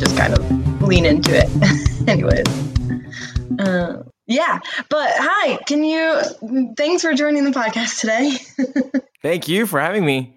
[0.00, 2.08] just kind of lean into it.
[2.08, 2.46] Anyways.
[3.60, 6.74] Uh, yeah, but hi, can you?
[6.76, 8.38] Thanks for joining the podcast today.
[9.22, 10.34] Thank you for having me.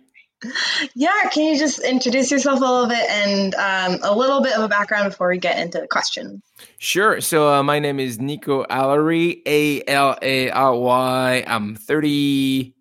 [0.93, 4.63] Yeah, can you just introduce yourself a little bit and um, a little bit of
[4.63, 6.41] a background before we get into the question?
[6.79, 7.21] Sure.
[7.21, 11.43] So uh, my name is Nico Alary, A L A R Y.
[11.47, 12.73] I'm 30,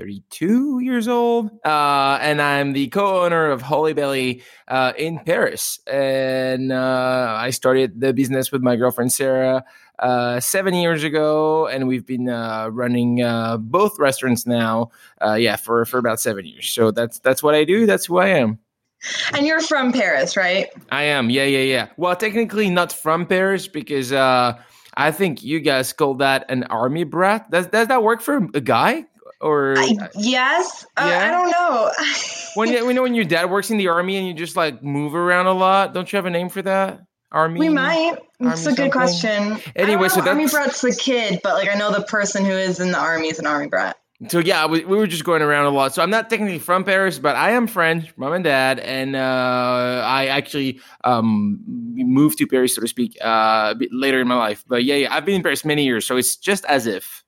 [0.00, 5.78] 32 years old, uh, and I'm the co-owner of Holy Belly uh, in Paris.
[5.86, 9.62] And uh, I started the business with my girlfriend Sarah
[9.98, 14.90] uh, seven years ago, and we've been uh, running uh, both restaurants now.
[15.22, 16.70] Uh, yeah, for for about seven years.
[16.70, 17.84] So that's that's what I do.
[17.84, 18.58] That's who I am.
[19.34, 20.68] And you're from Paris, right?
[20.90, 21.28] I am.
[21.28, 21.88] Yeah, yeah, yeah.
[21.98, 24.58] Well, technically not from Paris because uh,
[24.94, 27.50] I think you guys call that an army brat.
[27.50, 29.04] Does does that work for a guy?
[29.40, 31.00] Or I, yes, uh.
[31.00, 31.90] I don't know.
[32.54, 35.14] when you, know when your dad works in the army and you just like move
[35.14, 37.00] around a lot, don't you have a name for that?
[37.32, 37.60] Army.
[37.60, 38.18] We might.
[38.40, 39.58] It's a good question.
[39.76, 42.80] Anyway, so that's army brat's the kid, but like I know the person who is
[42.80, 43.96] in the army is an army brat.
[44.28, 45.94] So yeah, we, we were just going around a lot.
[45.94, 50.02] So I'm not technically from Paris, but I am French, mom and dad, and uh,
[50.04, 54.62] I actually um, moved to Paris, so to speak, uh, later in my life.
[54.68, 57.24] But yeah, yeah, I've been in Paris many years, so it's just as if.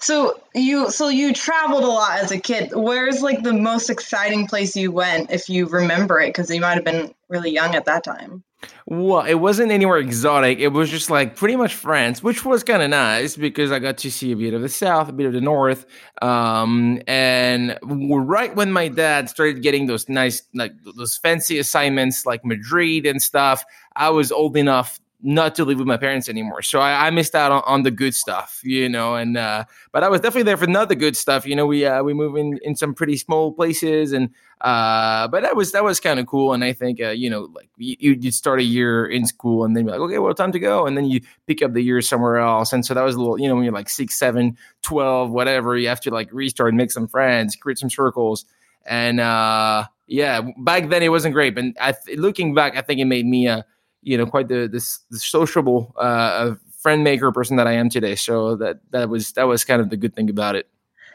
[0.00, 2.70] So you so you traveled a lot as a kid.
[2.74, 6.74] Where's like the most exciting place you went, if you remember it, because you might
[6.74, 8.42] have been really young at that time.
[8.86, 10.58] Well, it wasn't anywhere exotic.
[10.58, 13.98] It was just like pretty much France, which was kind of nice because I got
[13.98, 15.86] to see a bit of the South, a bit of the North.
[16.20, 22.44] Um, and right when my dad started getting those nice, like those fancy assignments like
[22.44, 23.64] Madrid and stuff,
[23.96, 26.62] I was old enough not to live with my parents anymore.
[26.62, 29.14] So I, I missed out on, on, the good stuff, you know.
[29.14, 31.46] And uh, but I was definitely there for not the good stuff.
[31.46, 35.42] You know, we uh, we move in in some pretty small places, and uh, but
[35.42, 36.52] that was that was kind of cool.
[36.52, 39.76] And I think uh, you know, like you you start a year in school, and
[39.76, 42.00] then you're like, okay, well, time to go, and then you pick up the year
[42.00, 42.72] somewhere else.
[42.72, 45.76] And so that was a little, you know, when you're like six, seven, twelve, whatever,
[45.76, 48.44] you have to like restart, make some friends, create some circles,
[48.86, 51.54] and uh, yeah, back then it wasn't great.
[51.54, 53.64] But I, looking back, I think it made me a
[54.02, 58.14] you know quite the this the sociable uh, friend maker person that I am today.
[58.16, 60.68] So that that was that was kind of the good thing about it.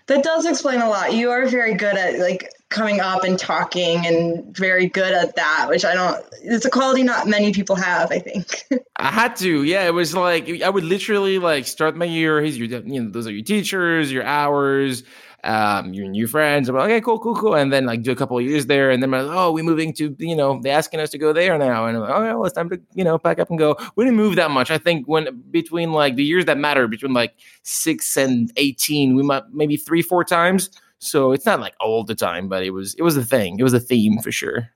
[0.07, 1.16] That does explain a lot.
[1.16, 5.66] You are very good at like coming up and talking and very good at that,
[5.68, 8.66] which I don't it's a quality not many people have, I think.
[8.97, 9.63] I had to.
[9.63, 13.09] Yeah, it was like I would literally like start my year, here's your you know,
[13.09, 15.03] those are your teachers, your hours,
[15.45, 16.67] um, your new friends.
[16.67, 17.56] I'm like, okay, cool, cool, cool.
[17.56, 19.94] And then like do a couple of years there, and then like, oh, we're moving
[19.94, 22.45] to, you know, they're asking us to go there now, and I'm like, oh, well,
[22.45, 23.78] it's time to, you know, pack up and go.
[23.95, 24.72] We didn't move that much.
[24.72, 29.23] I think when between like the years that matter, between like six and eighteen, we
[29.23, 30.69] might maybe three, four times.
[31.00, 33.59] So it's not like all the time, but it was it was a thing.
[33.59, 34.69] It was a theme for sure.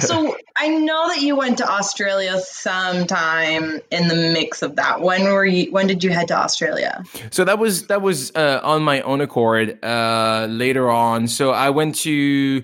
[0.00, 5.00] So I know that you went to Australia sometime in the mix of that.
[5.00, 5.70] When were you?
[5.72, 7.04] When did you head to Australia?
[7.30, 11.28] So that was that was uh, on my own accord uh, later on.
[11.28, 12.62] So I went to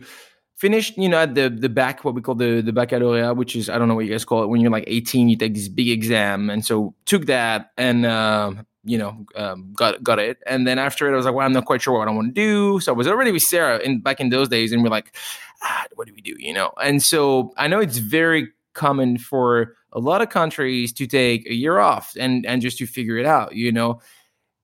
[0.59, 3.71] finished, you know, at the the back, what we call the the baccalaureate, which is
[3.71, 4.49] I don't know what you guys call it.
[4.49, 8.07] When you're like 18, you take this big exam, and so took that and.
[8.07, 8.53] Uh,
[8.85, 11.53] you know, um, got got it, and then after it, I was like, "Well, I'm
[11.53, 14.01] not quite sure what I want to do." So I was already with Sarah in
[14.01, 15.15] back in those days, and we're like,
[15.63, 16.35] ah, what do we do?
[16.39, 16.73] You know?
[16.83, 21.55] And so I know it's very common for a lot of countries to take a
[21.55, 24.01] year off and, and just to figure it out, you know?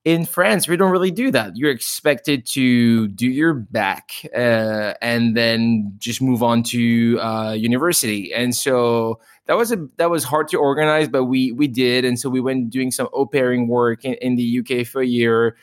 [0.04, 1.56] In France, we don't really do that.
[1.56, 8.32] You're expected to do your back uh, and then just move on to uh, university.
[8.34, 12.04] And so that was a that was hard to organize, but we we did.
[12.04, 15.06] And so we went doing some au pairing work in, in the UK for a
[15.06, 15.56] year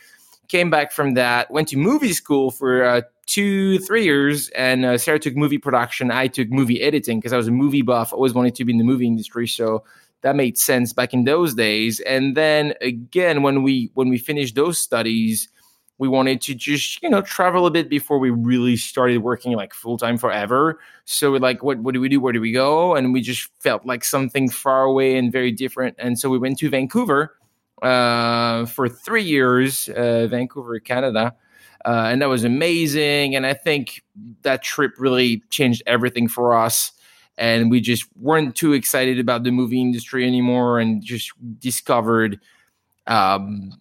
[0.52, 4.97] came back from that, went to movie school for uh, two, three years, and uh,
[4.97, 6.12] Sarah took movie production.
[6.12, 8.12] I took movie editing because I was a movie buff.
[8.12, 9.85] always wanted to be in the movie industry, so
[10.22, 12.00] that made sense back in those days.
[12.02, 15.50] And then again, when we when we finished those studies,
[15.97, 19.73] we wanted to just you know travel a bit before we really started working like
[19.73, 20.79] full time forever.
[21.06, 22.20] So we're like, what what do we do?
[22.20, 22.96] Where do we go?
[22.96, 25.96] And we just felt like something far away and very different.
[26.00, 27.35] And so we went to Vancouver
[27.82, 31.35] uh, for three years, uh, Vancouver, Canada.
[31.84, 33.35] Uh, and that was amazing.
[33.35, 34.03] And I think
[34.44, 36.91] that trip really changed everything for us.
[37.37, 42.39] And we just weren't too excited about the movie industry anymore and just discovered
[43.07, 43.72] um,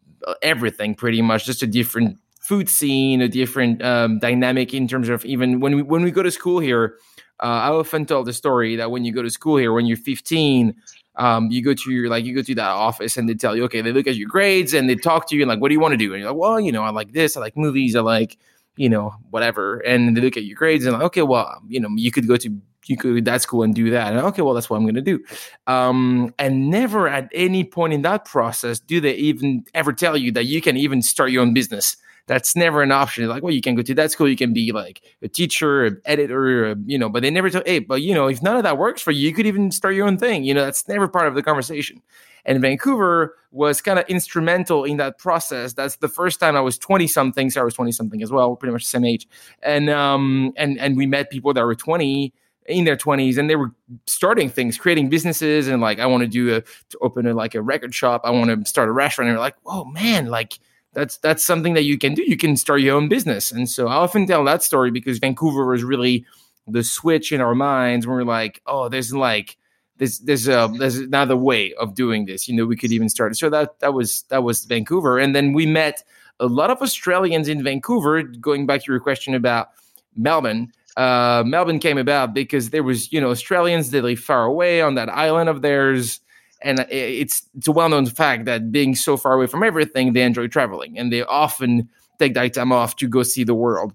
[0.43, 5.25] everything pretty much, just a different food scene, a different um, dynamic in terms of
[5.25, 6.97] even when we, when we go to school here.
[7.43, 9.97] Uh, I often tell the story that when you go to school here, when you're
[9.97, 10.75] 15,
[11.17, 13.65] um, you go to your like you go to that office and they tell you,
[13.65, 15.75] okay, they look at your grades and they talk to you and like, what do
[15.75, 16.13] you want to do?
[16.13, 18.39] And you're like, well, you know, I like this, I like movies, I like,
[18.77, 19.79] you know, whatever.
[19.81, 22.37] And they look at your grades and like, okay, well, you know, you could go
[22.37, 22.61] to
[22.91, 24.13] you could go to that school and do that.
[24.13, 25.23] And okay, well, that's what I'm going to do.
[25.67, 30.33] Um, and never at any point in that process do they even ever tell you
[30.33, 31.97] that you can even start your own business.
[32.27, 33.27] That's never an option.
[33.29, 36.01] Like, well, you can go to that school, you can be like a teacher, an
[36.05, 38.79] editor, you know, but they never tell, hey, but you know, if none of that
[38.79, 40.45] works for you, you could even start your own thing.
[40.45, 42.03] You know, that's never part of the conversation.
[42.45, 45.73] And Vancouver was kind of instrumental in that process.
[45.73, 47.51] That's the first time I was 20 something.
[47.51, 49.29] So I was 20 something as well, pretty much the same age.
[49.63, 52.33] And um and and we met people that were 20
[52.67, 53.73] in their 20s and they were
[54.07, 57.55] starting things creating businesses and like i want to do a to open a like
[57.55, 60.59] a record shop i want to start a restaurant and they're like oh man like
[60.93, 63.89] that's that's something that you can do you can start your own business and so
[63.89, 66.25] i often tell that story because vancouver was really
[66.69, 69.57] the switch in our minds when we're like oh there's like
[70.01, 72.49] there's there's a there's another way of doing this.
[72.49, 73.37] You know, we could even start.
[73.37, 76.03] So that that was that was Vancouver, and then we met
[76.41, 78.23] a lot of Australians in Vancouver.
[78.23, 79.69] Going back to your question about
[80.17, 84.81] Melbourne, uh, Melbourne came about because there was you know Australians that live far away
[84.81, 86.21] on that island of theirs,
[86.63, 90.23] and it's it's a well known fact that being so far away from everything, they
[90.23, 91.89] enjoy traveling, and they often
[92.19, 93.93] take that time off to go see the world.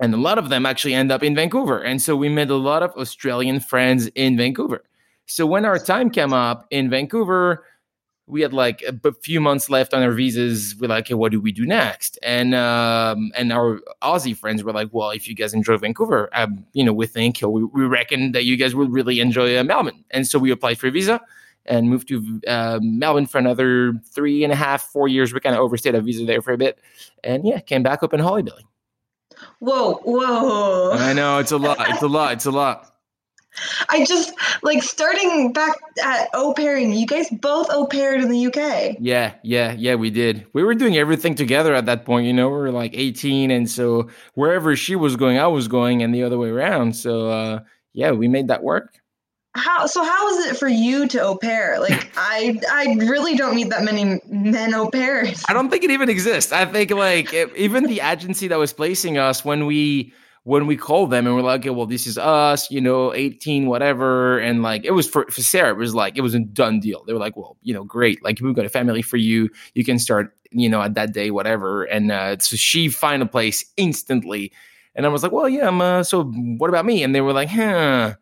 [0.00, 1.78] And a lot of them actually end up in Vancouver.
[1.78, 4.82] And so we met a lot of Australian friends in Vancouver.
[5.26, 7.64] So when our time came up in Vancouver,
[8.32, 10.74] we had like a few months left on our visas.
[10.80, 12.18] We're like, okay, what do we do next?
[12.22, 16.64] And um, and our Aussie friends were like, well, if you guys enjoy Vancouver, um,
[16.72, 20.02] you know, we think we, we reckon that you guys will really enjoy uh, Melbourne.
[20.10, 21.20] And so we applied for a visa
[21.66, 25.32] and moved to uh, Melbourne for another three and a half, four years.
[25.32, 26.78] We kind of overstayed our visa there for a bit,
[27.22, 28.66] and yeah, came back up in Holy Belly.
[29.58, 30.92] Whoa, whoa!
[30.92, 31.76] I know it's a lot.
[31.90, 32.32] It's a lot.
[32.32, 32.91] It's a lot.
[33.88, 34.32] I just
[34.62, 36.92] like starting back at au pairing.
[36.92, 38.96] You guys both au paired in the UK.
[39.00, 39.94] Yeah, yeah, yeah.
[39.94, 40.46] We did.
[40.52, 42.26] We were doing everything together at that point.
[42.26, 46.02] You know, we were like eighteen, and so wherever she was going, I was going,
[46.02, 46.96] and the other way around.
[46.96, 47.60] So uh,
[47.92, 48.98] yeah, we made that work.
[49.54, 50.02] How so?
[50.02, 51.78] How is it for you to au pair?
[51.78, 55.42] Like I, I really don't meet that many men au pairs.
[55.48, 56.52] I don't think it even exists.
[56.52, 61.10] I think like even the agency that was placing us when we when we called
[61.10, 64.38] them and we're like, okay, well, this is us, you know, 18, whatever.
[64.38, 67.04] And like, it was for, for Sarah, it was like, it was a done deal.
[67.04, 68.22] They were like, well, you know, great.
[68.24, 69.48] Like, we've got a family for you.
[69.74, 71.84] You can start, you know, at that day, whatever.
[71.84, 74.52] And uh, so she find a place instantly.
[74.96, 77.04] And I was like, well, yeah, I'm, uh, so what about me?
[77.04, 78.14] And they were like, huh,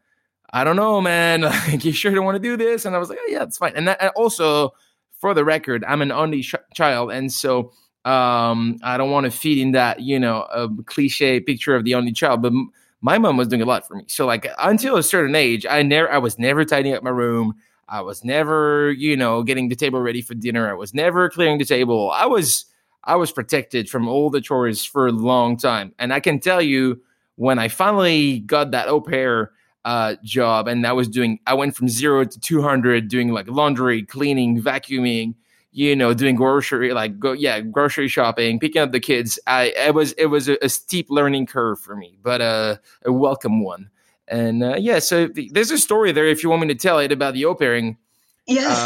[0.53, 1.43] I don't know, man.
[1.69, 2.85] Like, you sure don't want to do this?
[2.85, 3.73] And I was like, oh, yeah, it's fine.
[3.75, 4.75] And, that, also,
[5.21, 7.13] for the record, I'm an only sh- child.
[7.13, 7.73] And so,
[8.05, 11.95] um, I don't want to feed in that, you know, a cliche picture of the
[11.95, 12.71] only child, but m-
[13.03, 14.05] my mom was doing a lot for me.
[14.09, 17.55] So like until a certain age, I never, I was never tidying up my room.
[17.89, 20.71] I was never, you know, getting the table ready for dinner.
[20.71, 22.11] I was never clearing the table.
[22.11, 22.67] I was,
[23.05, 25.93] I was protected from all the chores for a long time.
[25.99, 27.01] And I can tell you
[27.37, 29.53] when I finally got that au pair
[29.85, 34.03] uh, job and I was doing, I went from zero to 200 doing like laundry,
[34.03, 35.35] cleaning, vacuuming,
[35.73, 39.39] you know, doing grocery, like go, yeah, grocery shopping, picking up the kids.
[39.47, 43.13] I it was it was a, a steep learning curve for me, but uh, a
[43.13, 43.91] welcome one.
[44.27, 47.13] And uh, yeah, so there's a story there if you want me to tell it
[47.13, 47.99] about the au pairing.
[48.47, 48.79] Yes.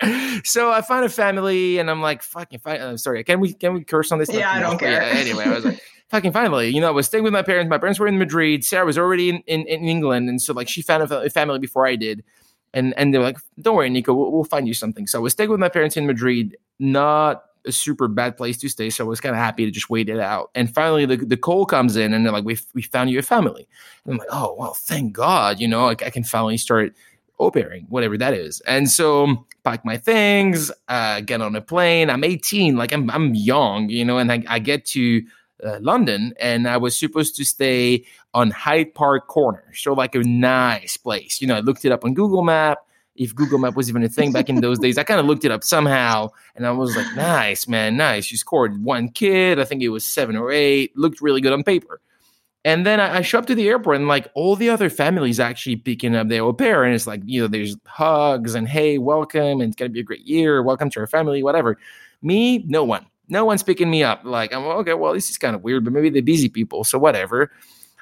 [0.00, 2.80] Um, so I find a family, and I'm like, fucking fine.
[2.80, 4.32] Uh, sorry, can we can we curse on this?
[4.32, 4.92] Yeah, I don't care.
[4.92, 5.80] Yeah, anyway, I was like.
[6.08, 7.68] fucking finally, you know, I was staying with my parents.
[7.68, 8.64] My parents were in Madrid.
[8.64, 10.28] Sarah was already in, in, in England.
[10.28, 12.22] And so, like, she found a family before I did
[12.76, 15.32] and and they're like, "Don't worry, Nico, we'll, we'll find you something." So I was
[15.32, 19.08] staying with my parents in Madrid, not a super bad place to stay, so I
[19.08, 20.50] was kind of happy to just wait it out.
[20.54, 23.22] And finally, the the call comes in, and they're like, "We we found you a
[23.22, 23.66] family."
[24.04, 26.94] And I'm like, "Oh well, thank God!" You know, like I can finally start
[27.38, 28.60] au pairing, whatever that is.
[28.62, 32.10] And so pack my things, uh, get on a plane.
[32.10, 35.22] I'm 18, like I'm I'm young, you know, and I, I get to
[35.64, 38.04] uh, London, and I was supposed to stay
[38.36, 41.40] on Hyde Park Corner, so like a nice place.
[41.40, 42.78] You know, I looked it up on Google Map.
[43.14, 45.46] If Google Map was even a thing back in those days, I kind of looked
[45.46, 49.58] it up somehow, and I was like, "Nice, man, nice." You scored one kid.
[49.58, 50.94] I think it was seven or eight.
[50.98, 52.02] Looked really good on paper.
[52.62, 55.40] And then I, I show up to the airport, and like all the other families
[55.40, 58.98] actually picking up their au pair, and it's like you know, there's hugs and hey,
[58.98, 60.62] welcome, and it's gonna be a great year.
[60.62, 61.78] Welcome to our family, whatever.
[62.20, 64.20] Me, no one no one's picking me up.
[64.24, 66.84] Like, I'm okay, well, this is kind of weird, but maybe they're busy people.
[66.84, 67.50] So whatever.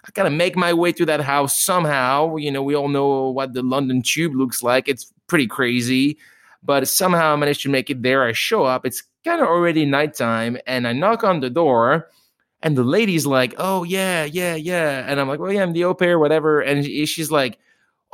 [0.07, 2.37] I of make my way through that house somehow.
[2.37, 4.89] You know, we all know what the London tube looks like.
[4.89, 6.19] It's pretty crazy.
[6.63, 8.25] But somehow I managed to make it there.
[8.25, 8.87] I show up.
[8.87, 10.59] It's kind of already nighttime.
[10.67, 12.11] And I knock on the door.
[12.63, 15.05] And the lady's like, oh, yeah, yeah, yeah.
[15.07, 16.61] And I'm like, well, yeah, I'm the au pair, whatever.
[16.61, 17.59] And she's like,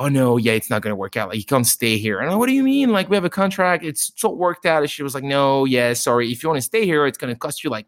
[0.00, 1.28] oh no, yeah, it's not to work out.
[1.28, 2.18] Like, you can't stay here.
[2.18, 2.90] And I'm like, what do you mean?
[2.90, 3.84] Like, we have a contract.
[3.84, 4.82] It's all worked out.
[4.82, 6.32] And she was like, no, yeah, sorry.
[6.32, 7.86] If you want to stay here, it's to cost you like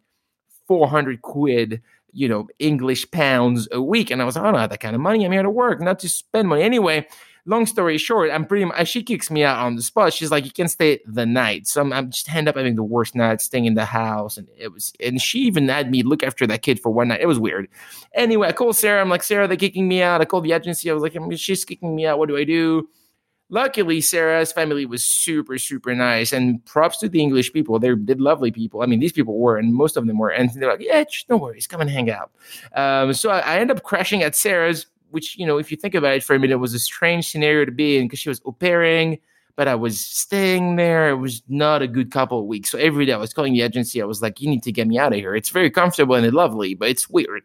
[0.69, 1.81] 400 quid
[2.13, 4.11] you know, English pounds a week.
[4.11, 5.25] And I was like, I don't have that kind of money.
[5.25, 6.63] I'm here to work, not to spend money.
[6.63, 7.07] Anyway,
[7.47, 10.13] long story short, I'm pretty much, she kicks me out on the spot.
[10.13, 11.67] She's like, you can stay the night.
[11.67, 14.37] So I'm, I'm just end up having the worst night staying in the house.
[14.37, 17.21] And it was, and she even had me look after that kid for one night.
[17.21, 17.69] It was weird.
[18.15, 19.01] Anyway, I called Sarah.
[19.01, 20.21] I'm like, Sarah, they're kicking me out.
[20.21, 20.91] I called the agency.
[20.91, 22.19] I was like, she's kicking me out.
[22.19, 22.89] What do I do?
[23.53, 27.79] Luckily, Sarah's family was super, super nice, and props to the English people.
[27.79, 28.81] They're, they're lovely people.
[28.81, 30.31] I mean, these people were, and most of them were.
[30.31, 32.31] And they're like, "Yeah, no worries, come and hang out."
[32.75, 35.95] Um, so I, I end up crashing at Sarah's, which you know, if you think
[35.95, 38.41] about it for a minute, was a strange scenario to be in because she was
[38.47, 39.19] au pairing,
[39.55, 41.11] but I was staying there.
[41.11, 42.71] It was not a good couple of weeks.
[42.71, 44.01] So every day I was calling the agency.
[44.01, 45.37] I was like, "You need to get me out of here.
[45.37, 47.43] It's very comfortable and lovely, but it's weird."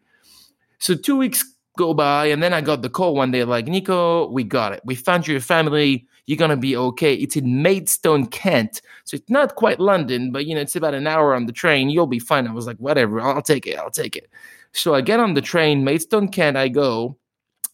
[0.79, 1.43] So two weeks
[1.77, 4.81] go by and then i got the call one day like nico we got it.
[4.83, 6.05] We found your family.
[6.25, 7.13] You're gonna be okay.
[7.13, 8.81] It's in maidstone kent.
[9.05, 11.89] So it's not quite london but you know it's about an hour on the train.
[11.89, 12.47] You'll be fine.
[12.47, 13.21] I was like whatever.
[13.21, 13.77] I'll take it.
[13.77, 14.29] I'll take it.
[14.73, 17.17] So i get on the train maidstone kent i go.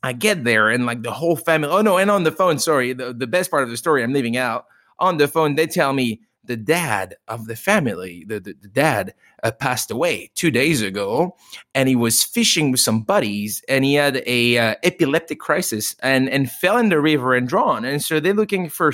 [0.04, 2.94] I get there and like the whole family oh no and on the phone sorry
[2.94, 4.66] the, the best part of the story i'm leaving out.
[5.00, 9.14] On the phone they tell me the dad of the family, the, the, the dad,
[9.44, 11.36] uh, passed away two days ago,
[11.76, 16.30] and he was fishing with some buddies, and he had a uh, epileptic crisis and
[16.30, 17.86] and fell in the river and drowned.
[17.86, 18.92] And so they're looking for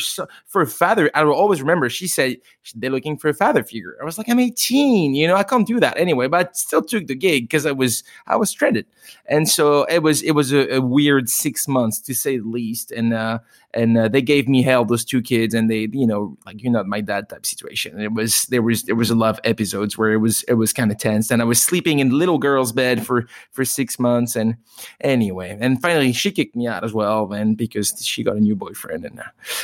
[0.48, 1.12] for a father.
[1.14, 2.38] I will always remember she said
[2.76, 3.98] they're looking for a father figure.
[4.02, 6.82] I was like, I'm 18, you know, I can't do that anyway, but I still
[6.82, 8.86] took the gig because I was I was stranded,
[9.26, 12.92] and so it was it was a, a weird six months to say the least,
[12.92, 13.40] and uh,
[13.74, 16.72] and uh, they gave me hell those two kids and they you know like you're
[16.72, 19.40] not my dad type situation and it was there was there was a lot of
[19.44, 22.38] episodes where it was it was kind of tense and i was sleeping in little
[22.38, 24.56] girl's bed for for six months and
[25.02, 28.56] anyway and finally she kicked me out as well and because she got a new
[28.56, 29.24] boyfriend and uh,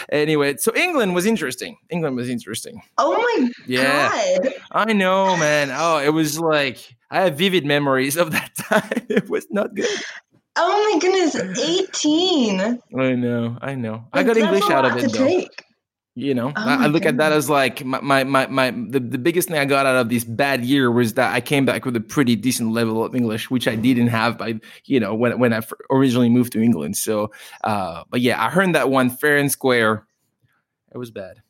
[0.09, 5.69] anyway so england was interesting england was interesting oh my yeah god i know man
[5.71, 9.05] oh it was like I have vivid memories of that time.
[9.09, 9.87] It was not good.
[10.57, 12.81] Oh my goodness, 18.
[12.97, 14.05] I know, I know.
[14.13, 15.25] I got English out of it though.
[15.25, 15.63] Take.
[16.17, 17.07] You know, oh I, I, look goodness.
[17.07, 19.97] at that as like my, my, my, my, the, the biggest thing I got out
[19.97, 23.13] of this bad year was that I came back with a pretty decent level of
[23.13, 25.59] English, which I didn't have by, you know, when, when I
[25.91, 26.95] originally moved to England.
[26.95, 27.31] So,
[27.65, 30.07] uh, but yeah, I heard that one fair and square.
[30.93, 31.41] It was bad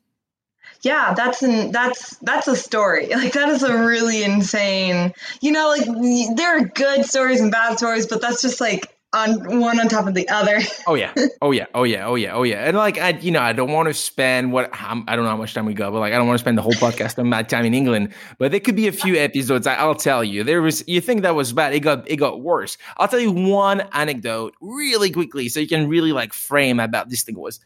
[0.82, 5.70] yeah that's an that's that's a story like that is a really insane you know
[5.70, 9.88] like there are good stories and bad stories but that's just like on one on
[9.88, 10.60] top of the other.
[10.88, 12.68] oh yeah, oh yeah, oh yeah, oh yeah, oh yeah.
[12.68, 15.38] And like I, you know, I don't want to spend what I don't know how
[15.38, 17.30] much time we got, but like I don't want to spend the whole podcast on
[17.30, 18.14] my time in England.
[18.38, 19.68] But there could be a few episodes.
[19.68, 20.84] I, will tell you, there was.
[20.88, 21.74] You think that was bad?
[21.74, 22.78] It got it got worse.
[22.98, 27.24] I'll tell you one anecdote really quickly, so you can really like frame about this
[27.24, 27.60] thing was.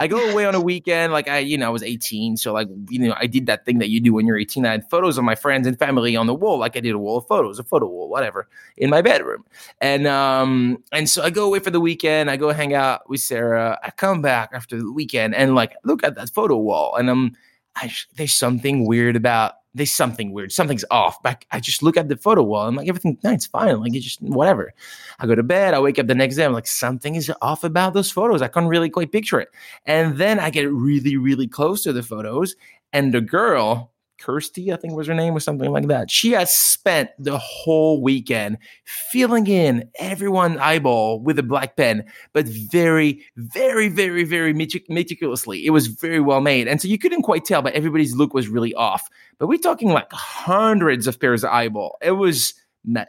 [0.00, 2.68] I go away on a weekend, like I, you know, I was 18, so like
[2.88, 4.66] you know, I did that thing that you do when you're 18.
[4.66, 6.98] I had photos of my friends and family on the wall, like I did a
[6.98, 9.44] wall of photos, a photo wall, whatever, in my bedroom,
[9.80, 12.30] and um and so I go away for the weekend.
[12.30, 13.78] I go hang out with Sarah.
[13.82, 17.36] I come back after the weekend and like look at that photo wall, and I'm
[17.76, 20.52] I, there's something weird about there's something weird.
[20.52, 21.22] Something's off.
[21.22, 22.66] But I just look at the photo wall.
[22.66, 23.80] I'm like, everything, no, it's fine.
[23.80, 24.72] Like, it's just whatever.
[25.18, 25.74] I go to bed.
[25.74, 26.44] I wake up the next day.
[26.44, 28.42] I'm like, something is off about those photos.
[28.42, 29.48] I can't really quite picture it.
[29.86, 32.56] And then I get really, really close to the photos.
[32.92, 36.10] And the girl Kirsty, I think was her name, or something like that.
[36.10, 42.46] She has spent the whole weekend filling in everyone's eyeball with a black pen, but
[42.46, 45.64] very, very, very, very meticulously.
[45.64, 46.68] It was very well made.
[46.68, 49.08] And so you couldn't quite tell, but everybody's look was really off.
[49.38, 51.98] But we're talking like hundreds of pairs of eyeball.
[52.02, 52.54] It was,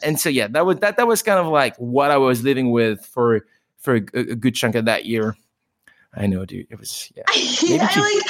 [0.04, 0.98] and so yeah, that was that.
[0.98, 3.46] That was kind of like what I was living with for
[3.78, 5.36] for a, a good chunk of that year.
[6.14, 6.68] I know, dude.
[6.70, 7.24] It was yeah.
[7.28, 8.24] I, like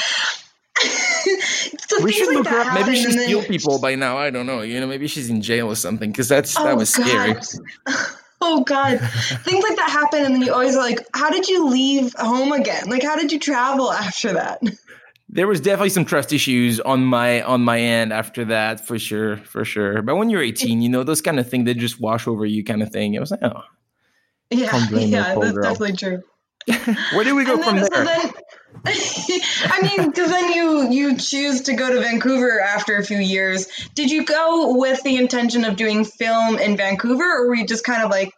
[2.04, 2.74] we should look her up.
[2.74, 3.28] Maybe she's then...
[3.28, 4.18] killed people by now.
[4.18, 4.62] I don't know.
[4.62, 6.12] You know, maybe she's in jail or something.
[6.12, 7.44] Because that's oh, that was oh, God.
[7.44, 7.66] scary.
[8.42, 9.00] Oh God,
[9.44, 12.90] things like that happen, and then you always like, how did you leave home again?
[12.90, 14.62] Like, how did you travel after that?
[15.32, 19.38] There was definitely some trust issues on my on my end after that, for sure,
[19.38, 20.02] for sure.
[20.02, 22.64] But when you're 18, you know those kind of things they just wash over you,
[22.64, 23.14] kind of thing.
[23.14, 23.62] It was like, oh,
[24.50, 25.62] yeah, yeah, that's girl.
[25.62, 26.24] definitely true.
[27.14, 27.86] Where do we go from there?
[27.94, 28.32] So then,
[28.86, 33.68] I mean, because then you you choose to go to Vancouver after a few years.
[33.96, 37.84] Did you go with the intention of doing film in Vancouver, or were you just
[37.84, 38.32] kind of like,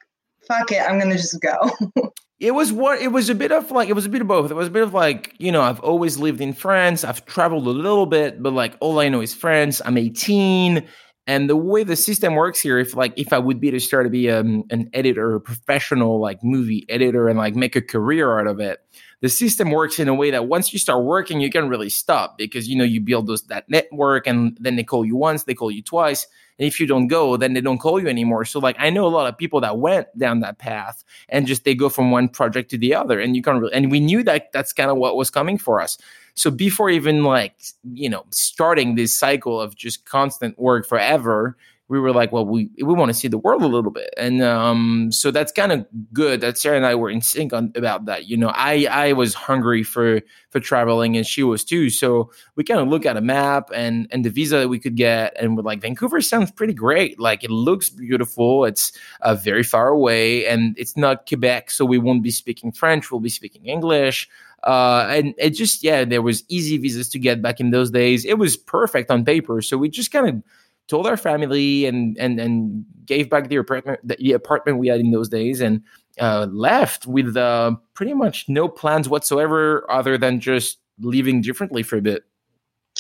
[0.48, 1.72] "Fuck it, I'm gonna just go"?
[2.40, 4.50] it was what it was a bit of like it was a bit of both.
[4.50, 7.04] It was a bit of like you know I've always lived in France.
[7.04, 9.82] I've traveled a little bit, but like all I know is France.
[9.86, 10.88] I'm 18.
[11.28, 14.08] And the way the system works here, if like if I would be to start
[14.08, 18.40] to be um, an editor, a professional like movie editor, and like make a career
[18.40, 18.80] out of it,
[19.22, 22.38] the system works in a way that once you start working, you can really stop
[22.38, 25.54] because you know you build those that network, and then they call you once, they
[25.54, 28.46] call you twice, and if you don't go, then they don't call you anymore.
[28.46, 31.64] So like I know a lot of people that went down that path and just
[31.64, 33.74] they go from one project to the other, and you can't really.
[33.74, 35.98] And we knew that that's kind of what was coming for us.
[36.34, 37.54] So before even like
[37.94, 41.58] you know starting this cycle of just constant work forever,
[41.92, 44.42] we were like, well, we we want to see the world a little bit, and
[44.42, 48.06] um, so that's kind of good that Sarah and I were in sync on about
[48.06, 48.30] that.
[48.30, 50.22] You know, I I was hungry for
[50.52, 51.90] for traveling, and she was too.
[51.90, 54.96] So we kind of look at a map and and the visa that we could
[54.96, 57.20] get, and we're like, Vancouver sounds pretty great.
[57.20, 58.64] Like it looks beautiful.
[58.64, 63.12] It's uh, very far away, and it's not Quebec, so we won't be speaking French.
[63.12, 64.30] We'll be speaking English.
[64.64, 68.24] Uh, and it just yeah, there was easy visas to get back in those days.
[68.24, 70.42] It was perfect on paper, so we just kind of
[70.88, 75.12] told our family and and and gave back the apartment the apartment we had in
[75.12, 75.82] those days and
[76.20, 81.98] uh, left with uh, pretty much no plans whatsoever other than just leaving differently for
[81.98, 82.24] a bit.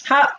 [0.05, 0.29] How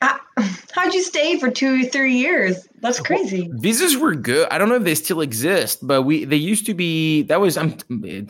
[0.00, 2.68] how'd you stay for two or three years?
[2.80, 3.50] That's crazy.
[3.54, 4.48] Visas were good.
[4.50, 7.22] I don't know if they still exist, but we they used to be.
[7.22, 7.76] That was I'm.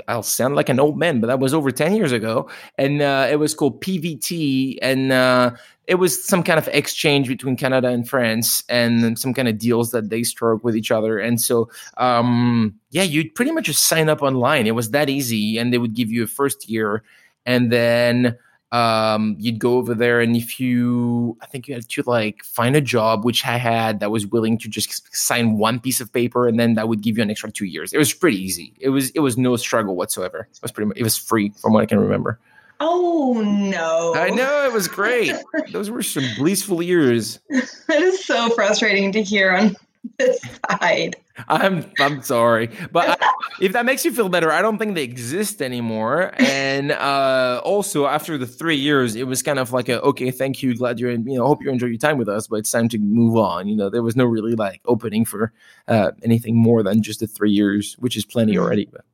[0.07, 3.27] I'll sound like an old man, but that was over ten years ago, and uh,
[3.31, 5.51] it was called PVT, and uh,
[5.87, 9.91] it was some kind of exchange between Canada and France, and some kind of deals
[9.91, 11.19] that they struck with each other.
[11.19, 14.67] And so, um, yeah, you'd pretty much just sign up online.
[14.67, 17.03] It was that easy, and they would give you a first year,
[17.45, 18.39] and then
[18.73, 22.75] um, you'd go over there and if you i think you had to like find
[22.75, 26.49] a job which i had that was willing to just sign one piece of paper
[26.49, 27.93] and then that would give you an extra two years.
[27.93, 28.73] It was pretty easy.
[28.79, 30.49] It was it was no struggle whatsoever.
[30.51, 32.39] It was pretty much it was free from what i can remember.
[32.79, 34.15] Oh no.
[34.15, 35.33] I know it was great.
[35.73, 37.41] Those were some blissful years.
[37.89, 39.77] That is so frustrating to hear on
[40.19, 41.17] this side
[41.49, 45.03] I'm I'm sorry, but I, if that makes you feel better, I don't think they
[45.03, 46.33] exist anymore.
[46.39, 50.63] And uh, also, after the three years, it was kind of like a okay, thank
[50.63, 52.71] you, glad you're in, you know, hope you enjoy your time with us, but it's
[52.71, 53.69] time to move on.
[53.69, 55.53] You know, there was no really like opening for
[55.89, 58.63] uh, anything more than just the three years, which is plenty mm-hmm.
[58.63, 58.89] already.
[58.91, 59.05] But.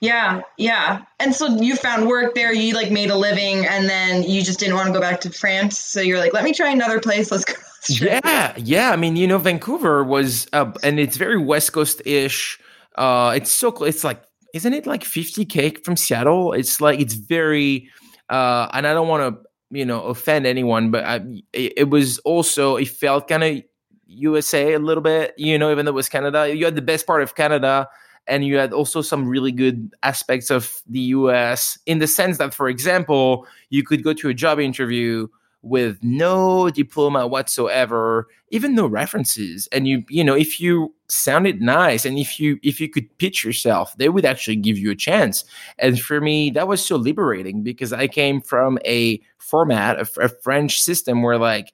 [0.00, 1.02] Yeah, yeah.
[1.18, 4.58] And so you found work there, you like made a living, and then you just
[4.58, 5.78] didn't want to go back to France.
[5.78, 7.30] So you're like, let me try another place.
[7.30, 7.54] Let's go.
[7.88, 8.90] Yeah, yeah.
[8.90, 12.58] I mean, you know, Vancouver was, uh, and it's very West Coast ish.
[12.96, 14.22] Uh, it's so it's like,
[14.54, 16.52] isn't it like 50k from Seattle?
[16.52, 17.90] It's like it's very,
[18.30, 21.16] uh, and I don't want to, you know, offend anyone, but I,
[21.52, 23.62] it, it was also it felt kind of
[24.06, 26.54] USA a little bit, you know, even though it was Canada.
[26.54, 27.88] You had the best part of Canada
[28.26, 32.54] and you had also some really good aspects of the US in the sense that,
[32.54, 35.26] for example, you could go to a job interview
[35.64, 39.66] with no diploma whatsoever even no references.
[39.72, 43.44] And you you know if you sounded nice and if you if you could pitch
[43.44, 45.44] yourself they would actually give you a chance.
[45.78, 50.28] And for me that was so liberating because i came from a format a, a
[50.28, 51.72] french system where like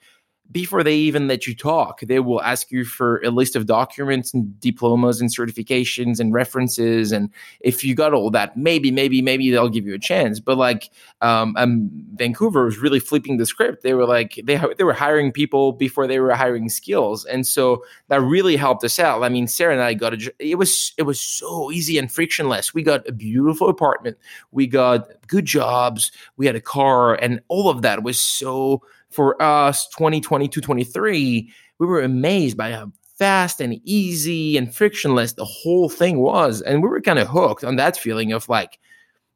[0.52, 4.34] before they even let you talk, they will ask you for a list of documents
[4.34, 7.12] and diplomas and certifications and references.
[7.12, 10.40] And if you got all that, maybe, maybe, maybe they'll give you a chance.
[10.40, 13.82] But like um, um, Vancouver was really flipping the script.
[13.82, 17.84] They were like they they were hiring people before they were hiring skills, and so
[18.08, 19.22] that really helped us out.
[19.22, 20.32] I mean, Sarah and I got a.
[20.38, 22.74] It was it was so easy and frictionless.
[22.74, 24.18] We got a beautiful apartment.
[24.50, 26.10] We got good jobs.
[26.36, 31.86] We had a car, and all of that was so for us 2022 23 we
[31.86, 36.62] were amazed by how fast and easy and frictionless the whole thing was.
[36.62, 38.78] And we were kind of hooked on that feeling of like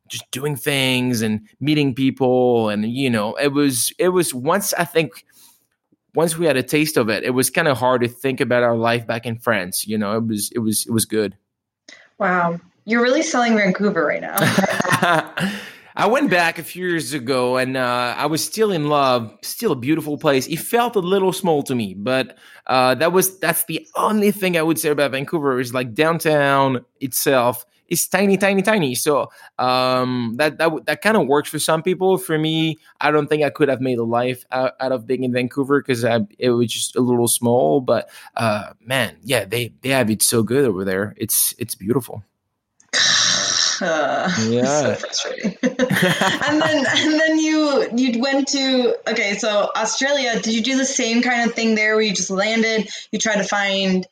[0.08, 2.70] just doing things and meeting people.
[2.70, 5.24] And you know it was it was once i think
[6.14, 8.62] once we had a taste of it it was kind of hard to think about
[8.62, 10.16] our life back in france you know?
[10.16, 11.37] It was it was it was good.
[12.18, 12.60] Wow.
[12.87, 14.37] You're really selling vancouver right now
[15.96, 19.72] I went back a few years ago and uh, I was still in love, still
[19.72, 20.46] a beautiful place.
[20.48, 24.57] It felt a little small to me, but uh, that was that's the only thing
[24.57, 28.94] I would say about Vancouver is like downtown itself is tiny, tiny, tiny.
[28.94, 32.18] So um, that that that kind of works for some people.
[32.18, 35.22] For me, I don't think I could have made a life out, out of being
[35.22, 36.04] in Vancouver because
[36.38, 37.80] it was just a little small.
[37.80, 41.14] But uh, man, yeah, they they have it so good over there.
[41.16, 42.24] It's it's beautiful.
[43.80, 44.94] Uh, yeah.
[44.94, 45.57] so frustrating.
[46.46, 50.40] and then and then you you went to okay, so Australia.
[50.40, 52.88] Did you do the same kind of thing there, where you just landed?
[53.12, 54.07] You tried to find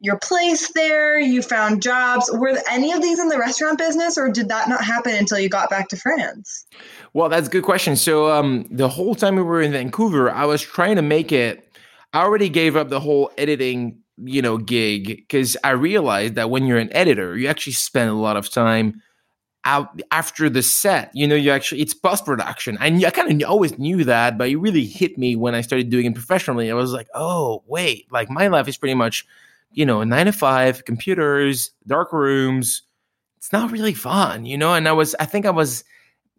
[0.00, 1.18] your place there.
[1.18, 2.30] You found jobs.
[2.32, 5.48] Were any of these in the restaurant business, or did that not happen until you
[5.48, 6.66] got back to France?
[7.12, 7.96] Well, that's a good question.
[7.96, 11.76] So um, the whole time we were in Vancouver, I was trying to make it.
[12.12, 16.64] I already gave up the whole editing you know gig because i realized that when
[16.64, 18.98] you're an editor you actually spend a lot of time
[19.66, 21.10] out after the set.
[21.12, 24.48] You know, you actually it's post production, and I kind of always knew that, but
[24.48, 26.70] it really hit me when I started doing it professionally.
[26.70, 29.26] I was like, oh wait, like my life is pretty much,
[29.72, 32.82] you know, nine to five, computers, dark rooms.
[33.36, 34.72] It's not really fun, you know.
[34.72, 35.84] And I was, I think I was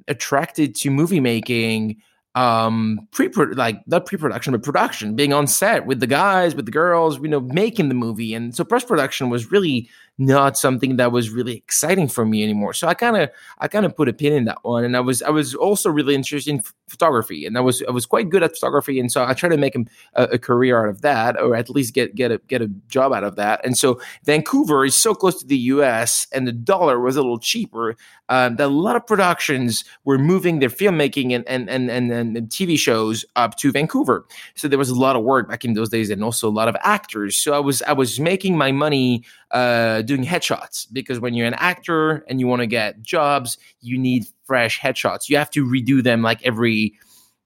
[0.07, 2.01] attracted to movie making
[2.35, 6.71] um pre like not pre-production but production being on set with the guys with the
[6.71, 11.12] girls you know making the movie and so post production was really not something that
[11.12, 12.73] was really exciting for me anymore.
[12.73, 14.99] So I kind of I kind of put a pin in that one, and I
[14.99, 18.41] was I was also really interested in photography, and I was I was quite good
[18.41, 21.56] at photography, and so I tried to make a, a career out of that, or
[21.56, 23.63] at least get get a get a job out of that.
[23.63, 26.25] And so Vancouver is so close to the U.S.
[26.32, 27.95] and the dollar was a little cheaper.
[28.30, 32.49] Uh, that a lot of productions were moving their filmmaking and and, and and and
[32.49, 34.25] TV shows up to Vancouver.
[34.56, 36.67] So there was a lot of work back in those days, and also a lot
[36.67, 37.38] of actors.
[37.38, 41.54] So I was I was making my money uh, doing headshots because when you're an
[41.56, 45.30] actor and you want to get jobs, you need fresh headshots.
[45.30, 46.96] You have to redo them like every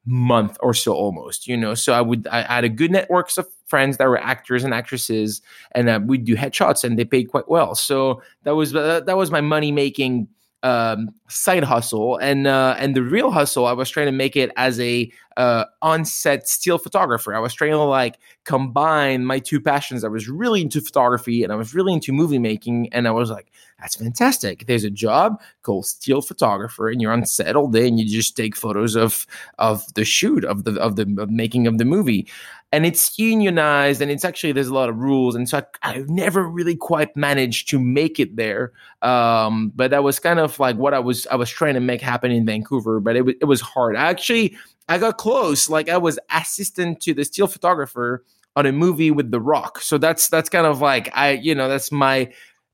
[0.05, 3.47] month or so almost you know so i would i had a good networks of
[3.67, 5.43] friends that were actors and actresses
[5.73, 9.15] and uh, we'd do headshots and they paid quite well so that was uh, that
[9.15, 10.27] was my money making
[10.63, 12.17] um, side hustle.
[12.17, 15.63] And uh, and the real hustle i was trying to make it as a uh,
[15.81, 17.33] on-set still photographer.
[17.33, 20.03] I was trying to like combine my two passions.
[20.03, 22.91] I was really into photography and i was really into movie making.
[22.93, 24.67] And i was like that's fantastic.
[24.67, 28.37] There's a job called still photographer and you're on set all day and you just
[28.37, 29.25] take photos of
[29.57, 32.27] of the shoot of the of the of making of the movie
[32.71, 36.09] and it's unionized and it's actually there's a lot of rules and so I, have
[36.09, 40.77] never really quite managed to make it there um, but that was kind of like
[40.77, 43.61] what i was i was trying to make happen in vancouver but it, it was
[43.61, 43.95] hard.
[43.95, 44.57] I actually
[44.89, 48.23] i got close like i was assistant to the still photographer
[48.55, 51.69] on a movie with the rock so that's that's kind of like i you know
[51.69, 52.31] that's my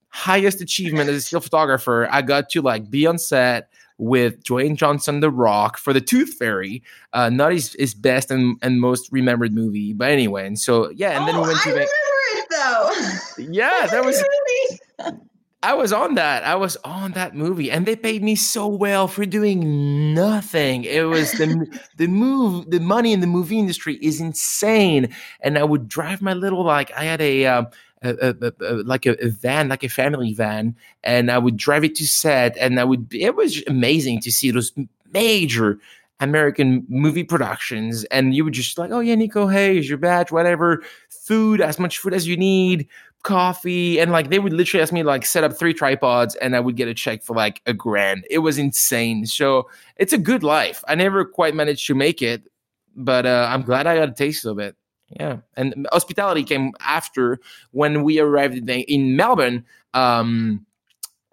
[0.09, 2.07] highest achievement as a still photographer.
[2.11, 6.35] I got to like be on set with Dwayne Johnson, The Rock, for the Tooth
[6.35, 6.83] Fairy.
[7.13, 10.45] Uh, not his, his best and, and most remembered movie, but anyway.
[10.45, 11.69] And so yeah, and oh, then we went to.
[11.69, 11.89] I remember
[12.33, 13.43] it though.
[13.51, 14.23] Yeah, that was.
[15.63, 16.43] I was on that.
[16.43, 20.83] I was on that movie, and they paid me so well for doing nothing.
[20.83, 22.69] It was the the move.
[22.69, 26.91] The money in the movie industry is insane, and I would drive my little like
[26.93, 27.45] I had a.
[27.45, 27.67] Um,
[28.01, 31.95] a, a, a, like a, van, like a family van, and I would drive it
[31.95, 33.13] to set, and I would.
[33.13, 34.71] It was amazing to see those
[35.11, 35.79] major
[36.19, 40.31] American movie productions, and you would just like, oh yeah, Nico, hey, here's your badge,
[40.31, 42.87] whatever, food, as much food as you need,
[43.23, 46.59] coffee, and like they would literally ask me like set up three tripods, and I
[46.59, 48.25] would get a check for like a grand.
[48.29, 49.25] It was insane.
[49.25, 50.83] So it's a good life.
[50.87, 52.43] I never quite managed to make it,
[52.95, 54.75] but uh, I'm glad I got a taste of it.
[55.09, 57.39] Yeah, and hospitality came after
[57.71, 59.65] when we arrived in Melbourne.
[59.93, 60.65] Um,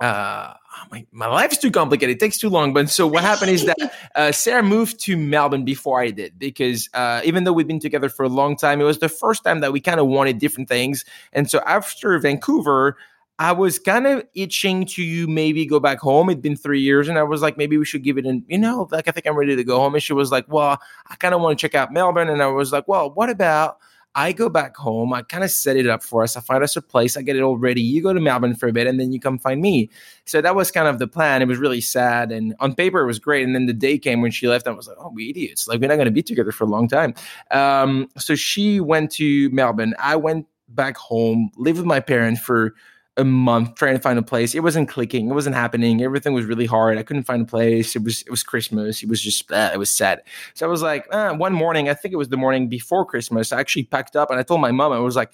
[0.00, 2.16] uh, oh, my, my life is too complicated.
[2.16, 2.72] It takes too long.
[2.72, 3.76] But so what happened is that
[4.14, 8.08] uh, Sarah moved to Melbourne before I did because uh, even though we've been together
[8.08, 10.68] for a long time, it was the first time that we kind of wanted different
[10.68, 11.04] things.
[11.32, 12.96] And so after Vancouver,
[13.38, 16.30] I was kind of itching to you, maybe go back home.
[16.30, 18.58] It'd been three years, and I was like, maybe we should give it an, you
[18.58, 19.94] know, like I think I'm ready to go home.
[19.94, 22.28] And she was like, well, I kind of want to check out Melbourne.
[22.28, 23.78] And I was like, well, what about
[24.14, 25.12] I go back home?
[25.12, 26.36] I kind of set it up for us.
[26.36, 27.16] I find us a place.
[27.16, 27.82] I get it all ready.
[27.82, 29.90] You go to Melbourne for a bit, and then you come find me.
[30.26, 31.42] So that was kind of the plan.
[31.42, 33.44] It was really sad, and on paper it was great.
[33.44, 34.68] And then the day came when she left.
[34.68, 35.66] I was like, oh, we idiots!
[35.66, 37.14] Like we're not going to be together for a long time.
[37.50, 39.94] Um, so she went to Melbourne.
[39.98, 42.74] I went back home, lived with my parents for
[43.16, 44.54] a month trying to find a place.
[44.54, 45.28] It wasn't clicking.
[45.28, 46.02] It wasn't happening.
[46.02, 46.98] Everything was really hard.
[46.98, 47.94] I couldn't find a place.
[47.94, 49.02] It was it was Christmas.
[49.02, 50.22] It was just uh, it was sad.
[50.54, 53.52] So I was like, uh, one morning, I think it was the morning before Christmas.
[53.52, 54.92] I actually packed up and I told my mom.
[54.92, 55.32] I was like,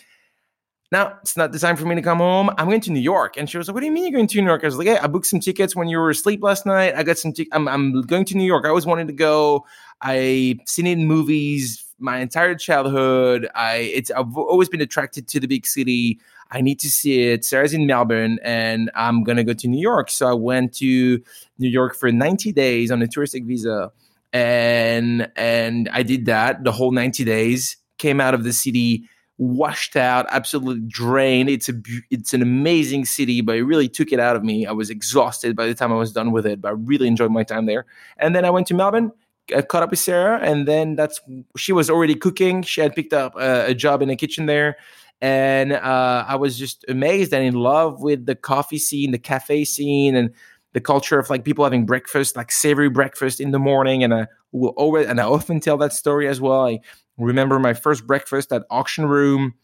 [0.92, 2.50] now it's not the time for me to come home.
[2.58, 3.36] I'm going to New York.
[3.36, 4.62] And she was like, What do you mean you're going to New York?
[4.62, 6.94] I was like, Yeah, I booked some tickets when you were asleep last night.
[6.94, 7.32] I got some.
[7.52, 8.66] I'm going to New York.
[8.66, 9.64] I always wanted to go.
[10.02, 13.48] I seen it in movies my entire childhood.
[13.54, 16.18] I it's I've always been attracted to the big city.
[16.50, 17.44] I need to see it.
[17.44, 20.10] Sarah's in Melbourne and I'm going to go to New York.
[20.10, 21.22] So I went to
[21.58, 23.92] New York for 90 days on a touristic visa.
[24.32, 29.04] And, and I did that the whole 90 days, came out of the city
[29.40, 31.48] washed out, absolutely drained.
[31.48, 31.72] It's a
[32.10, 34.66] it's an amazing city, but it really took it out of me.
[34.66, 37.30] I was exhausted by the time I was done with it, but I really enjoyed
[37.30, 37.86] my time there.
[38.18, 39.12] And then I went to Melbourne,
[39.56, 41.20] I caught up with Sarah, and then that's
[41.56, 42.62] she was already cooking.
[42.62, 44.76] She had picked up a, a job in a kitchen there,
[45.20, 49.64] and uh, I was just amazed and in love with the coffee scene, the cafe
[49.64, 50.30] scene, and
[50.72, 54.02] the culture of like people having breakfast, like savory breakfast in the morning.
[54.02, 56.66] And I will always, and I often tell that story as well.
[56.66, 56.80] I
[57.18, 59.54] remember my first breakfast at auction room,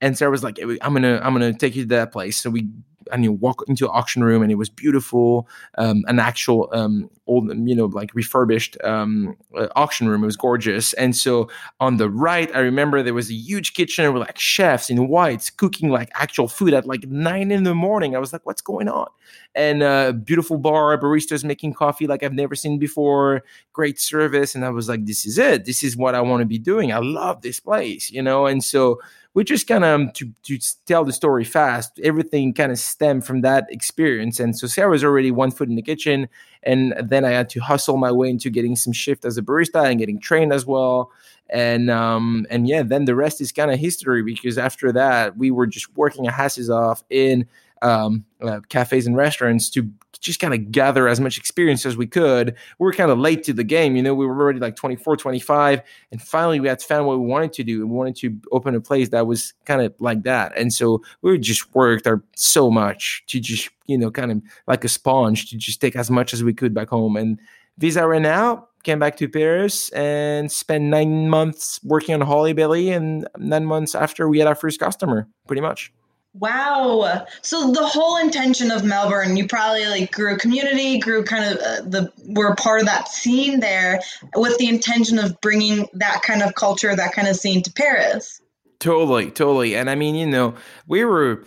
[0.00, 2.68] and Sarah was like, "I'm gonna, I'm gonna take you to that place." So we
[3.12, 7.48] and you walk into auction room and it was beautiful, um, an actual um, old,
[7.68, 10.22] you know, like refurbished um, uh, auction room.
[10.22, 10.92] It was gorgeous.
[10.94, 11.48] And so
[11.80, 15.50] on the right, I remember there was a huge kitchen with like chefs in whites
[15.50, 18.14] cooking like actual food at like nine in the morning.
[18.14, 19.08] I was like, what's going on?
[19.54, 23.42] And a uh, beautiful bar, baristas making coffee like I've never seen before,
[23.72, 24.54] great service.
[24.54, 25.64] And I was like, this is it.
[25.64, 26.92] This is what I want to be doing.
[26.92, 28.46] I love this place, you know?
[28.46, 29.00] And so
[29.36, 33.42] we just kind of to, to tell the story fast everything kind of stemmed from
[33.42, 34.40] that experience.
[34.40, 36.28] And so sarah was already one foot in the kitchen
[36.62, 39.84] and then i had to hustle my way into getting some shift as a barista
[39.84, 41.12] and getting trained as well.
[41.50, 45.50] And um and yeah then the rest is kind of history because after that we
[45.50, 47.46] were just working our asses off in
[47.82, 52.06] um, uh, cafes and restaurants to just kind of gather as much experience as we
[52.06, 52.54] could.
[52.78, 55.16] We were kind of late to the game, you know, we were already like 24,
[55.16, 55.82] 25.
[56.12, 57.86] And finally, we had found what we wanted to do.
[57.86, 60.56] We wanted to open a place that was kind of like that.
[60.56, 64.84] And so we just worked our, so much to just, you know, kind of like
[64.84, 67.16] a sponge to just take as much as we could back home.
[67.16, 67.38] And
[67.78, 72.90] Visa ran out, came back to Paris and spent nine months working on Holy Belly.
[72.90, 75.92] And nine months after, we had our first customer, pretty much.
[76.38, 77.24] Wow.
[77.40, 81.58] So the whole intention of Melbourne, you probably like grew a community, grew kind of
[81.58, 84.00] uh, the were part of that scene there
[84.34, 88.40] with the intention of bringing that kind of culture, that kind of scene to Paris.
[88.80, 89.76] Totally, totally.
[89.76, 90.54] And I mean, you know,
[90.86, 91.44] we were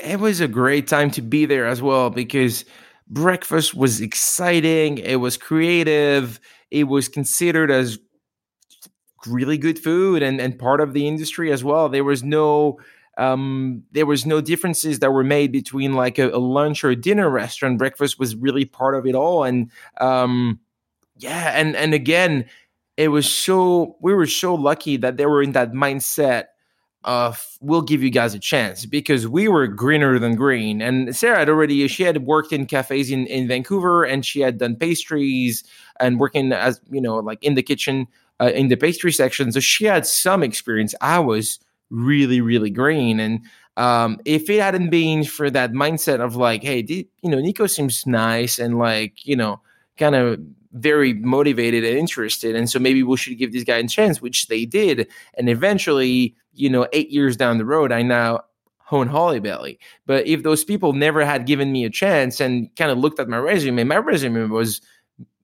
[0.00, 2.64] it was a great time to be there as well because
[3.08, 6.38] breakfast was exciting, it was creative,
[6.70, 7.98] it was considered as
[9.26, 11.88] really good food and and part of the industry as well.
[11.88, 12.78] There was no
[13.18, 16.96] um, there was no differences that were made between like a, a, lunch or a
[16.96, 17.78] dinner restaurant.
[17.78, 19.70] Breakfast was really part of it all, and
[20.00, 20.60] um,
[21.18, 22.46] yeah, and and again,
[22.96, 26.44] it was so we were so lucky that they were in that mindset
[27.04, 30.80] of we'll give you guys a chance because we were greener than green.
[30.80, 34.58] And Sarah had already she had worked in cafes in, in Vancouver and she had
[34.58, 35.64] done pastries
[35.98, 38.06] and working as you know like in the kitchen
[38.40, 39.50] uh, in the pastry section.
[39.52, 40.94] So she had some experience.
[41.00, 41.58] I was
[41.92, 43.20] really, really green.
[43.20, 43.40] And
[43.76, 48.06] um, if it hadn't been for that mindset of like, hey, you know, Nico seems
[48.06, 49.60] nice and like, you know,
[49.96, 50.40] kind of
[50.72, 52.56] very motivated and interested.
[52.56, 55.06] And so maybe we should give this guy a chance, which they did.
[55.36, 58.40] And eventually, you know, eight years down the road, I now
[58.90, 59.78] own Holy Belly.
[60.06, 63.28] But if those people never had given me a chance and kind of looked at
[63.28, 64.80] my resume, my resume was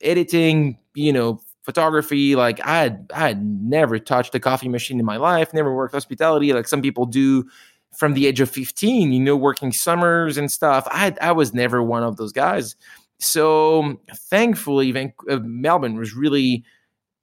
[0.00, 2.34] editing, you know, photography.
[2.34, 5.92] Like I had, I had never touched a coffee machine in my life, never worked
[5.92, 7.44] hospitality like some people do
[7.94, 10.88] from the age of 15, you know, working summers and stuff.
[10.90, 12.74] I, I was never one of those guys.
[13.20, 16.64] So thankfully, uh, Melbourne was really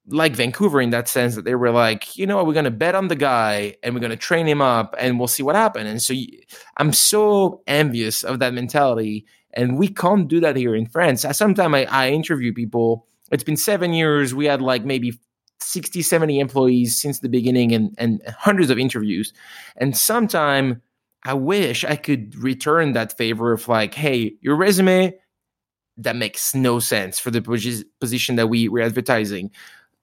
[0.10, 2.94] like Vancouver in that sense that they were like, you know, we're going to bet
[2.94, 5.90] on the guy and we're going to train him up and we'll see what happens.
[5.90, 6.14] And so
[6.78, 9.26] I'm so envious of that mentality.
[9.54, 11.26] And we can't do that here in France.
[11.32, 14.34] Sometimes I, I interview people it's been seven years.
[14.34, 15.20] We had like maybe
[15.60, 19.34] 60, 70 employees since the beginning and, and hundreds of interviews.
[19.78, 20.82] And sometime
[21.24, 25.18] I wish I could return that favor of like, hey, your resume,
[25.98, 27.42] that makes no sense for the
[28.00, 29.52] position that we, we're advertising.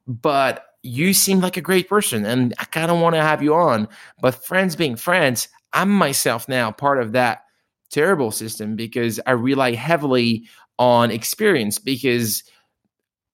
[0.06, 3.54] But you seem like a great person and I kind of want to have you
[3.54, 3.88] on.
[4.20, 7.44] But friends being friends, I'm myself now part of that
[7.90, 12.42] terrible system because I rely heavily on experience because–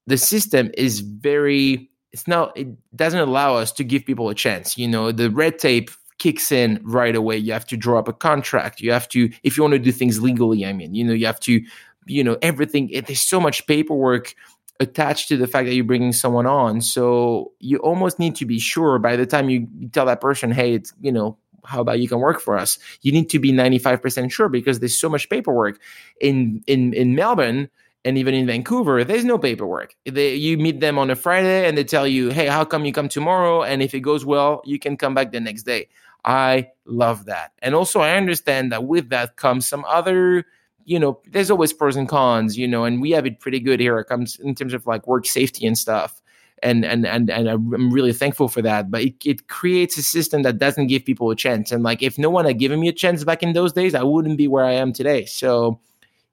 [0.08, 4.76] the system is very it's not it doesn't allow us to give people a chance
[4.76, 5.12] you know?
[5.12, 7.36] The red tape kicks in right away.
[7.36, 8.80] You have to draw up a contract.
[8.80, 11.26] You have to if you want to do things legally i mean you know you
[11.26, 11.62] have to
[12.06, 14.34] you know everything it, there's so much paperwork
[14.80, 16.80] attached to the fact that you're bringing someone on.
[16.80, 20.74] So you almost need to be sure by the time you tell that person hey
[20.74, 22.78] it's you know how about you can work for us?
[23.02, 25.78] You need to be 95% sure because there's so much paperwork
[26.20, 27.68] in in in melbourne
[28.04, 29.94] and even in Vancouver, there's no paperwork.
[30.04, 32.92] They, you meet them on a Friday and they tell you, hey, how come you
[32.92, 33.62] come tomorrow?
[33.62, 35.88] And if it goes well, you can come back the next day.
[36.24, 37.52] I love that.
[37.60, 40.44] And also, I understand that with that comes some other,
[40.84, 43.80] you know, there's always pros and cons, you know, and we have it pretty good
[43.80, 43.98] here.
[43.98, 46.20] It comes in terms of like work safety and stuff.
[46.60, 48.90] And, and and and I'm really thankful for that.
[48.90, 51.70] But it, it creates a system that doesn't give people a chance.
[51.70, 54.02] And like if no one had given me a chance back in those days, I
[54.02, 55.24] wouldn't be where I am today.
[55.24, 55.78] So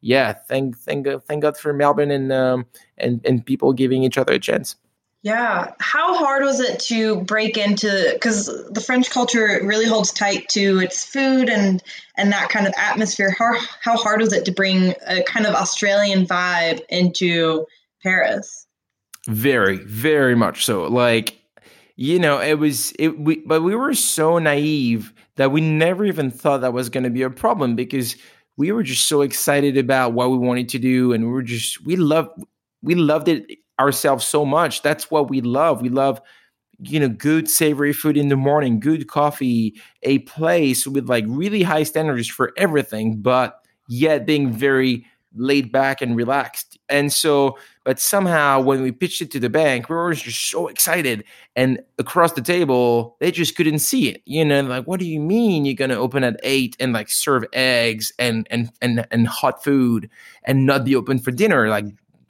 [0.05, 4.33] yeah, thank thank thank God for Melbourne and um, and and people giving each other
[4.33, 4.75] a chance.
[5.23, 10.47] Yeah, how hard was it to break into because the French culture really holds tight
[10.49, 11.81] to its food and
[12.17, 13.35] and that kind of atmosphere.
[13.35, 17.65] How how hard was it to bring a kind of Australian vibe into
[18.03, 18.67] Paris?
[19.27, 20.83] Very, very much so.
[20.83, 21.39] Like
[21.95, 23.17] you know, it was it.
[23.17, 27.09] We but we were so naive that we never even thought that was going to
[27.09, 28.15] be a problem because
[28.57, 31.85] we were just so excited about what we wanted to do, and we were just
[31.85, 32.29] we loved
[32.81, 33.45] we loved it
[33.79, 34.81] ourselves so much.
[34.81, 35.81] That's what we love.
[35.81, 36.21] We love
[36.79, 41.63] you know good savory food in the morning good coffee a place with like really
[41.63, 47.99] high standards for everything but yet being very laid back and relaxed and so but
[47.99, 51.23] somehow when we pitched it to the bank we were just so excited
[51.55, 55.21] and across the table they just couldn't see it you know like what do you
[55.21, 59.63] mean you're gonna open at eight and like serve eggs and and and, and hot
[59.63, 60.09] food
[60.43, 61.85] and not be open for dinner like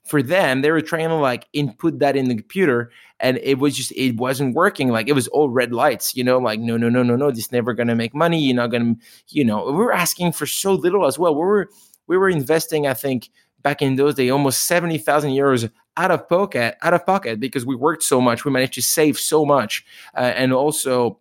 [0.06, 3.76] for them, they were trying to like input that in the computer and it was
[3.76, 4.90] just it wasn't working.
[4.90, 7.52] Like it was all red lights, you know, like no, no, no, no, no, this
[7.52, 8.40] never gonna make money.
[8.40, 8.96] You're not gonna,
[9.30, 11.34] you know, we were asking for so little as well.
[11.34, 11.70] We were
[12.08, 13.32] we were investing, I think,
[13.66, 17.66] back in those days, almost seventy thousand euros out of pocket, out of pocket, because
[17.66, 18.46] we worked so much.
[18.46, 21.20] We managed to save so much, uh, and also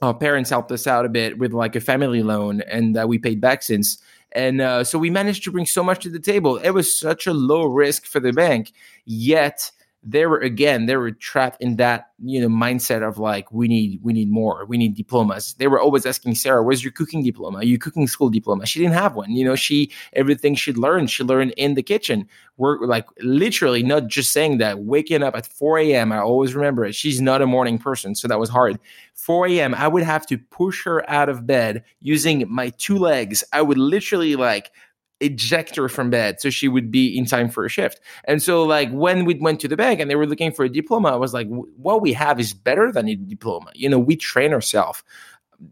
[0.00, 3.18] our parents helped us out a bit with like a family loan, and uh, we
[3.18, 3.98] paid back since.
[4.34, 6.56] And uh, so we managed to bring so much to the table.
[6.56, 8.72] It was such a low risk for the bank,
[9.04, 9.70] yet
[10.04, 14.00] they were again they were trapped in that you know mindset of like we need
[14.02, 15.54] we need more we need diplomas.
[15.54, 17.62] They were always asking sarah where's your cooking diploma?
[17.62, 18.66] Your cooking school diploma?
[18.66, 22.28] She didn't have one you know she everything she learned she learned in the kitchen.
[22.56, 26.84] We're like literally not just saying that waking up at 4 a.m i always remember
[26.84, 28.78] it she's not a morning person so that was hard.
[29.14, 33.44] 4 a.m i would have to push her out of bed using my two legs.
[33.52, 34.72] I would literally like
[35.22, 38.00] eject her from bed so she would be in time for a shift.
[38.24, 40.68] And so, like, when we went to the bank and they were looking for a
[40.68, 43.70] diploma, I was like, what we have is better than a diploma.
[43.74, 45.02] You know, we train ourselves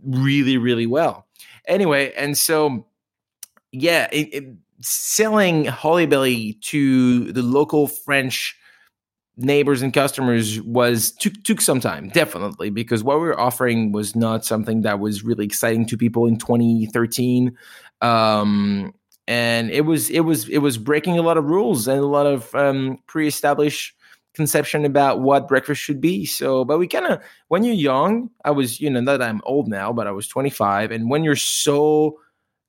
[0.04, 1.26] really, really well.
[1.66, 2.86] Anyway, and so,
[3.72, 4.44] yeah, it, it,
[4.80, 8.56] selling Holybelly to the local French
[9.36, 14.14] neighbors and customers was took took some time definitely because what we were offering was
[14.14, 17.56] not something that was really exciting to people in 2013
[18.02, 18.92] um,
[19.26, 22.26] and it was it was it was breaking a lot of rules and a lot
[22.26, 23.94] of um, pre-established
[24.34, 26.24] conception about what breakfast should be.
[26.24, 29.40] So, but we kind of when you're young, I was you know not that I'm
[29.44, 32.18] old now, but I was 25, and when you're so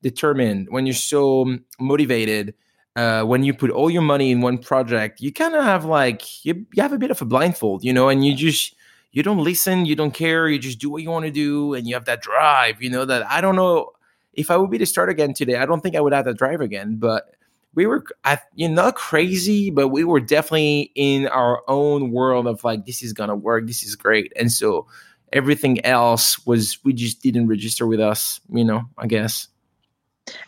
[0.02, 2.54] determined, when you're so motivated.
[2.98, 6.44] Uh, when you put all your money in one project, you kind of have like
[6.44, 8.76] you, you have a bit of a blindfold, you know, and you just
[9.14, 11.88] you don't listen, you don't care, you just do what you want to do, and
[11.88, 13.06] you have that drive, you know.
[13.06, 13.92] That I don't know
[14.34, 16.34] if I would be to start again today, I don't think I would have to
[16.34, 16.98] drive again.
[16.98, 17.34] But
[17.74, 22.48] we were, I, you know, not crazy, but we were definitely in our own world
[22.48, 24.88] of like, this is gonna work, this is great, and so
[25.32, 28.84] everything else was we just didn't register with us, you know.
[28.98, 29.48] I guess.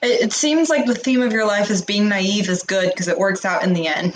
[0.01, 3.17] It, seems like the theme of your life is being naive is good because it
[3.17, 4.13] works out in the end.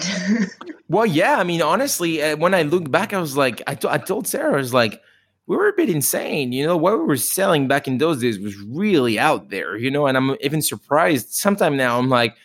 [0.87, 1.37] well, yeah.
[1.37, 4.27] I mean, honestly, uh, when I look back, I was like, I, t- I told
[4.27, 5.01] Sarah, I was like,
[5.47, 6.51] we were a bit insane.
[6.51, 9.89] You know, what we were selling back in those days was really out there, you
[9.89, 11.31] know, and I'm even surprised.
[11.31, 12.35] Sometime now, I'm like,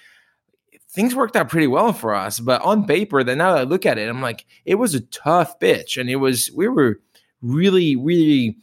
[0.90, 2.38] things worked out pretty well for us.
[2.38, 5.00] But on paper, then now that I look at it, I'm like, it was a
[5.00, 5.96] tough pitch.
[5.96, 7.00] And it was, we were
[7.42, 8.56] really, really,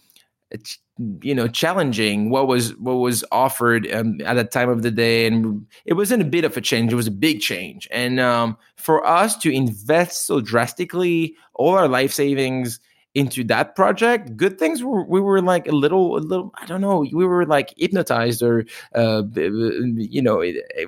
[1.21, 5.25] you know, challenging what was what was offered um, at that time of the day,
[5.25, 7.87] and it wasn't a bit of a change; it was a big change.
[7.89, 12.81] And um, for us to invest so drastically, all our life savings,
[13.19, 16.79] into that project good things were we were like a little a little i don't
[16.79, 20.37] know we were like hypnotized or uh you know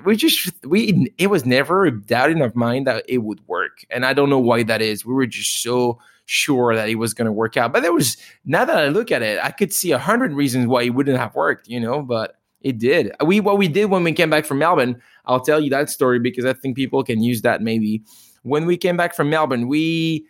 [0.04, 3.84] we just we it was never a doubt in our mind that it would work
[3.90, 5.04] and i don't know why that is.
[5.04, 8.16] We were just so sure that it was going to work out but there was
[8.46, 11.18] now that i look at it i could see a hundred reasons why it wouldn't
[11.18, 13.10] have worked you know but it did.
[13.24, 16.18] We what we did when we came back from melbourne i'll tell you that story
[16.18, 18.02] because i think people can use that maybe.
[18.44, 20.26] When we came back from melbourne we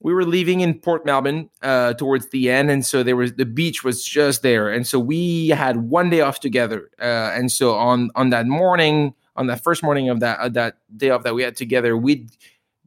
[0.00, 3.46] we were leaving in Port Melbourne uh, towards the end, and so there was the
[3.46, 6.90] beach was just there, and so we had one day off together.
[7.00, 10.78] Uh, and so on on that morning, on that first morning of that uh, that
[10.96, 12.28] day off that we had together, we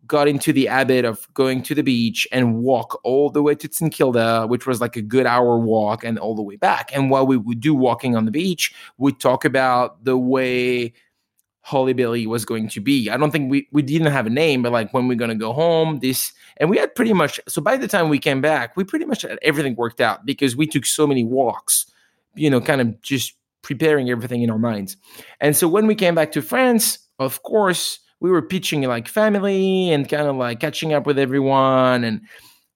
[0.06, 3.70] got into the habit of going to the beach and walk all the way to
[3.72, 6.92] St Kilda, which was like a good hour walk, and all the way back.
[6.94, 10.94] And while we would do walking on the beach, we'd talk about the way
[11.70, 13.10] Holybelly was going to be.
[13.10, 15.54] I don't think we, we didn't have a name, but like when we're to go
[15.54, 18.84] home, this, and we had pretty much, so by the time we came back, we
[18.84, 21.86] pretty much had everything worked out because we took so many walks,
[22.36, 24.98] you know, kind of just preparing everything in our minds.
[25.40, 29.92] And so when we came back to France, of course, we were pitching like family
[29.92, 32.04] and kind of like catching up with everyone.
[32.04, 32.22] And,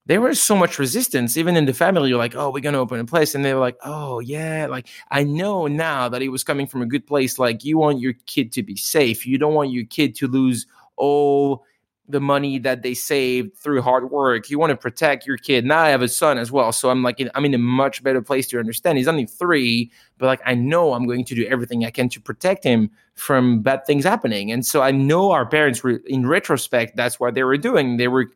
[0.05, 2.79] there was so much resistance even in the family you're like oh we're going to
[2.79, 6.29] open a place and they were like oh yeah like i know now that it
[6.29, 9.37] was coming from a good place like you want your kid to be safe you
[9.37, 11.63] don't want your kid to lose all
[12.09, 14.49] the money that they saved through hard work.
[14.49, 15.65] You want to protect your kid.
[15.65, 18.21] Now I have a son as well, so I'm like I'm in a much better
[18.21, 18.97] place to understand.
[18.97, 22.21] He's only three, but like I know I'm going to do everything I can to
[22.21, 24.51] protect him from bad things happening.
[24.51, 27.97] And so I know our parents were, in retrospect, that's what they were doing.
[27.97, 28.31] They were.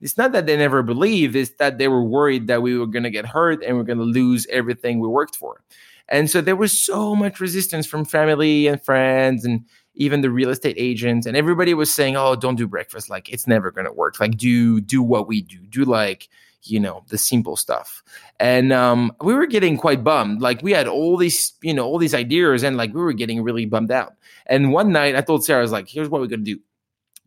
[0.00, 3.02] It's not that they never believed; it's that they were worried that we were going
[3.02, 5.62] to get hurt and we're going to lose everything we worked for.
[6.08, 10.50] And so there was so much resistance from family and friends and even the real
[10.50, 13.92] estate agents and everybody was saying oh don't do breakfast like it's never going to
[13.92, 16.28] work like do do what we do do like
[16.62, 18.02] you know the simple stuff.
[18.38, 21.98] And um we were getting quite bummed like we had all these you know all
[21.98, 24.14] these ideas and like we were getting really bummed out.
[24.46, 26.60] And one night i told sarah i was like here's what we're going to do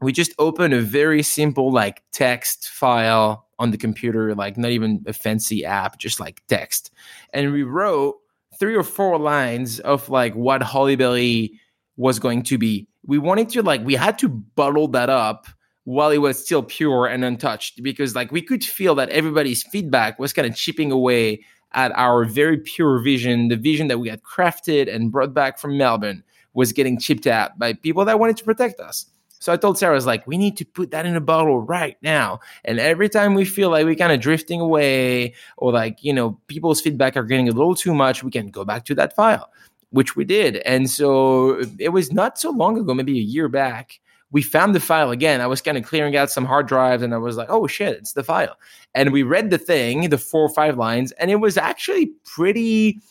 [0.04, 5.04] we just opened a very simple like text file on the computer like not even
[5.08, 6.92] a fancy app just like text
[7.34, 8.16] and we wrote
[8.60, 11.52] three or four lines of like what Holybelly
[11.98, 12.88] was going to be.
[13.06, 15.48] We wanted to like we had to bottle that up
[15.86, 20.18] while it was still pure and untouched because like we could feel that everybody's feedback
[20.20, 21.44] was kind of chipping away
[21.74, 25.78] at our very pure vision, the vision that we had crafted and brought back from
[25.78, 26.24] Melbourne
[26.54, 29.08] was getting chipped at by people that wanted to protect us.
[29.44, 31.60] So I told Sarah, I was like, we need to put that in a bottle
[31.60, 32.40] right now.
[32.64, 36.40] And every time we feel like we're kind of drifting away or like, you know,
[36.48, 39.50] people's feedback are getting a little too much, we can go back to that file
[39.90, 40.58] which we did.
[40.58, 44.00] And so it was not so long ago, maybe a year back,
[44.32, 45.40] we found the file again.
[45.40, 47.98] I was kind of clearing out some hard drives and I was like, oh shit,
[47.98, 48.58] it's the file.
[48.96, 53.02] And we read the thing, the four or five lines, and it was actually pretty,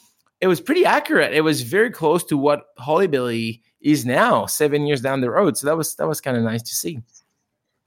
[0.41, 1.33] it was pretty accurate.
[1.33, 5.57] It was very close to what Holybelly is now, seven years down the road.
[5.57, 7.01] So that was that was kind of nice to see.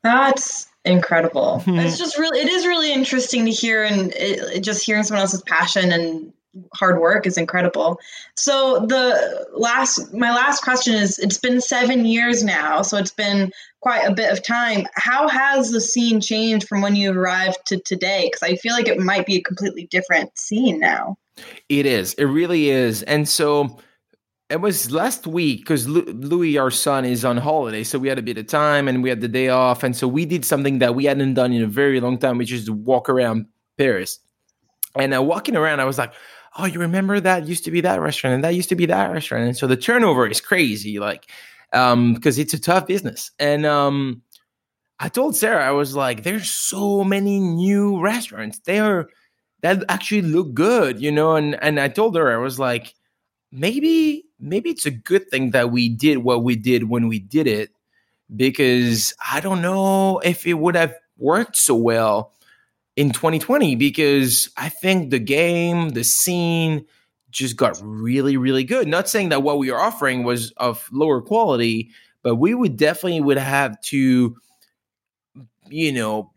[0.04, 1.64] That's incredible.
[1.68, 5.42] it's just really it is really interesting to hear and it, just hearing someone else's
[5.44, 6.32] passion and
[6.74, 8.00] hard work is incredible.
[8.36, 13.52] So the last my last question is it's been 7 years now, so it's been
[13.82, 14.86] quite a bit of time.
[14.96, 18.88] How has the scene changed from when you arrived to today cuz I feel like
[18.88, 21.18] it might be a completely different scene now.
[21.68, 22.14] It is.
[22.14, 23.04] It really is.
[23.04, 23.78] And so
[24.50, 28.24] it was last week because Louis, our son, is on holiday, so we had a
[28.24, 30.94] bit of time and we had the day off, and so we did something that
[30.96, 34.20] we hadn't done in a very long time, which is walk around Paris.
[34.96, 36.14] And uh, walking around, I was like,
[36.58, 39.12] oh, you remember that used to be that restaurant and that used to be that
[39.12, 39.46] restaurant.
[39.46, 41.30] And so the turnover is crazy, like,
[41.74, 43.32] um, because it's a tough business.
[43.40, 44.22] And um,
[45.00, 48.60] I told Sarah, I was like, there's so many new restaurants.
[48.60, 49.10] They are
[49.62, 51.36] that actually look good, you know.
[51.36, 52.94] And and I told her, I was like,
[53.56, 57.48] maybe maybe it's a good thing that we did what we did when we did
[57.48, 57.72] it,
[58.36, 62.34] because I don't know if it would have worked so well
[62.96, 66.86] in 2020 because I think the game, the scene
[67.32, 68.88] just got really, really good.
[68.88, 71.92] Not saying that what we are offering was of lower quality,
[72.24, 74.36] but we would definitely would have to,
[75.70, 76.32] you know,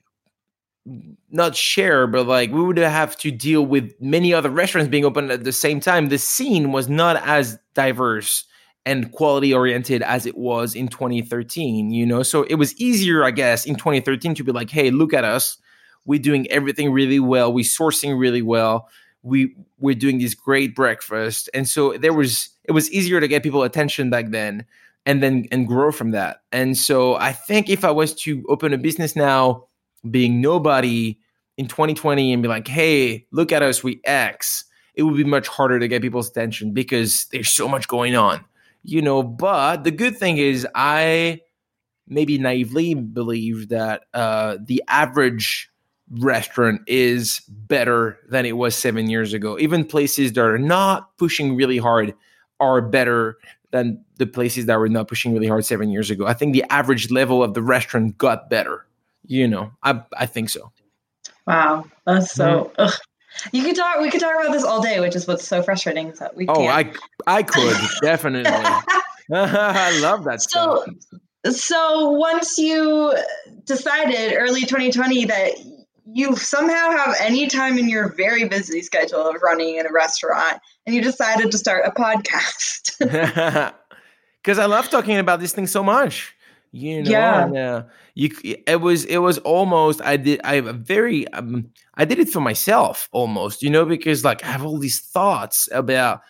[1.30, 5.30] not share, but like we would have to deal with many other restaurants being open
[5.30, 6.08] at the same time.
[6.08, 8.44] The scene was not as diverse
[8.86, 12.22] and quality oriented as it was in 2013, you know?
[12.22, 15.58] So it was easier, I guess, in 2013 to be like, hey, look at us
[16.08, 17.52] we're doing everything really well.
[17.52, 18.88] We're sourcing really well.
[19.22, 23.42] We we're doing this great breakfast, and so there was it was easier to get
[23.42, 24.64] people attention back then,
[25.04, 26.38] and then and grow from that.
[26.50, 29.67] And so I think if I was to open a business now,
[30.10, 31.18] being nobody
[31.56, 35.48] in 2020, and be like, hey, look at us, we X, it would be much
[35.48, 38.44] harder to get people's attention because there's so much going on,
[38.82, 39.22] you know.
[39.22, 41.40] But the good thing is I
[42.08, 45.70] maybe naively believe that uh, the average
[46.10, 49.58] restaurant is better than it was seven years ago.
[49.58, 52.14] Even places that are not pushing really hard
[52.60, 53.36] are better
[53.70, 56.26] than the places that were not pushing really hard seven years ago.
[56.26, 58.86] I think the average level of the restaurant got better.
[59.24, 60.72] You know, I I think so.
[61.46, 62.72] Wow, that's so.
[62.78, 63.56] Mm-hmm.
[63.56, 64.00] You could talk.
[64.00, 66.08] We could talk about this all day, which is what's so frustrating.
[66.08, 66.46] Is that we.
[66.48, 66.96] Oh, can't.
[67.26, 68.50] I I could definitely.
[69.32, 71.54] I love that so, stuff.
[71.54, 73.14] So once you
[73.64, 75.52] decided early 2020 that
[76.12, 80.58] you somehow have any time in your very busy schedule of running in a restaurant
[80.86, 82.96] and you decided to start a podcast
[84.42, 86.34] because i love talking about this thing so much
[86.72, 87.44] you know yeah.
[87.44, 87.82] And, uh,
[88.14, 92.18] you it was it was almost i did i have a very um, i did
[92.18, 96.20] it for myself almost you know because like i have all these thoughts about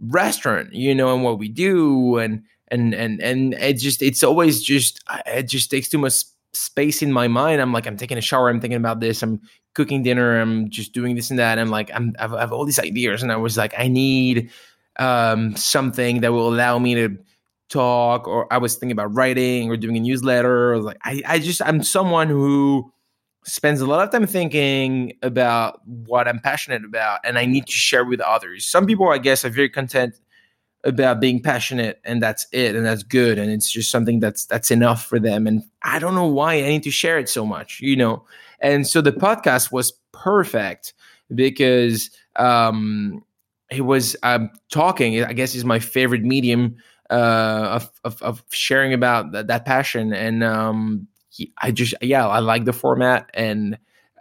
[0.00, 4.62] restaurant you know and what we do and and and and it just it's always
[4.62, 7.60] just it just takes too much space in my mind.
[7.60, 8.48] I'm like, I'm taking a shower.
[8.48, 9.22] I'm thinking about this.
[9.22, 9.40] I'm
[9.74, 10.40] cooking dinner.
[10.40, 11.58] I'm just doing this and that.
[11.58, 13.22] I'm like, I'm, I've, I have all these ideas.
[13.22, 14.50] And I was like, I need
[14.98, 17.18] um, something that will allow me to
[17.68, 20.74] talk or I was thinking about writing or doing a newsletter.
[20.74, 22.92] I like, I, I just, I'm someone who
[23.44, 27.72] spends a lot of time thinking about what I'm passionate about and I need to
[27.72, 28.64] share with others.
[28.66, 30.14] Some people, I guess, are very content
[30.84, 34.70] about being passionate and that's it and that's good and it's just something that's that's
[34.70, 37.80] enough for them and I don't know why I need to share it so much,
[37.80, 38.24] you know.
[38.60, 40.94] And so the podcast was perfect
[41.34, 43.24] because um
[43.70, 46.76] it was um talking, I guess is my favorite medium
[47.10, 50.12] uh, of, of, sharing about that, that passion.
[50.12, 51.08] And um,
[51.56, 53.78] I just, yeah, I like the format and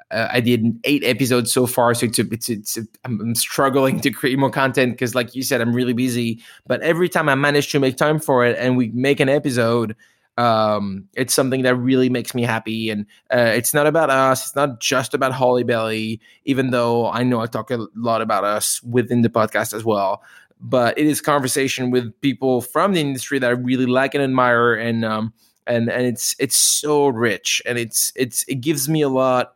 [0.10, 1.94] uh, I did eight episodes so far.
[1.94, 5.44] So it's, a, it's, it's a, I'm struggling to create more content because, like you
[5.44, 6.42] said, I'm really busy.
[6.66, 9.96] But every time I manage to make time for it and we make an episode,
[10.38, 12.90] um, it's something that really makes me happy.
[12.90, 14.48] And uh, it's not about us.
[14.48, 18.82] It's not just about Holybelly, even though I know I talk a lot about us
[18.84, 20.24] within the podcast as well
[20.60, 24.74] but it is conversation with people from the industry that I really like and admire,
[24.74, 25.34] and um,
[25.66, 29.54] and and it's it's so rich, and it's it's it gives me a lot.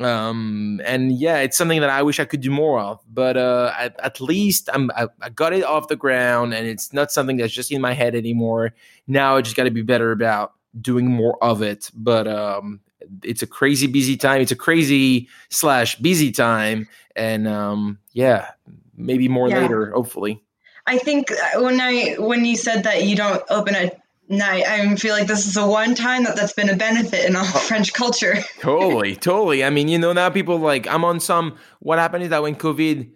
[0.00, 3.74] Um, and yeah, it's something that I wish I could do more of, but uh,
[3.78, 7.36] at, at least I'm I, I got it off the ground, and it's not something
[7.36, 8.72] that's just in my head anymore.
[9.06, 11.90] Now I just got to be better about doing more of it.
[11.94, 12.80] But um,
[13.22, 14.40] it's a crazy busy time.
[14.40, 18.52] It's a crazy slash busy time, and um, yeah,
[19.00, 19.60] maybe more yeah.
[19.60, 20.42] later, hopefully.
[20.86, 24.94] I think uh, when I when you said that you don't open at night, I
[24.96, 27.58] feel like this is the one time that that's been a benefit in all oh.
[27.58, 28.38] French culture.
[28.60, 29.64] totally, totally.
[29.64, 31.56] I mean, you know, now people like I'm on some.
[31.80, 33.10] What happened is that when COVID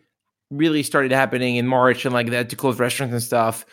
[0.50, 3.64] really started happening in March and like they had to close restaurants and stuff,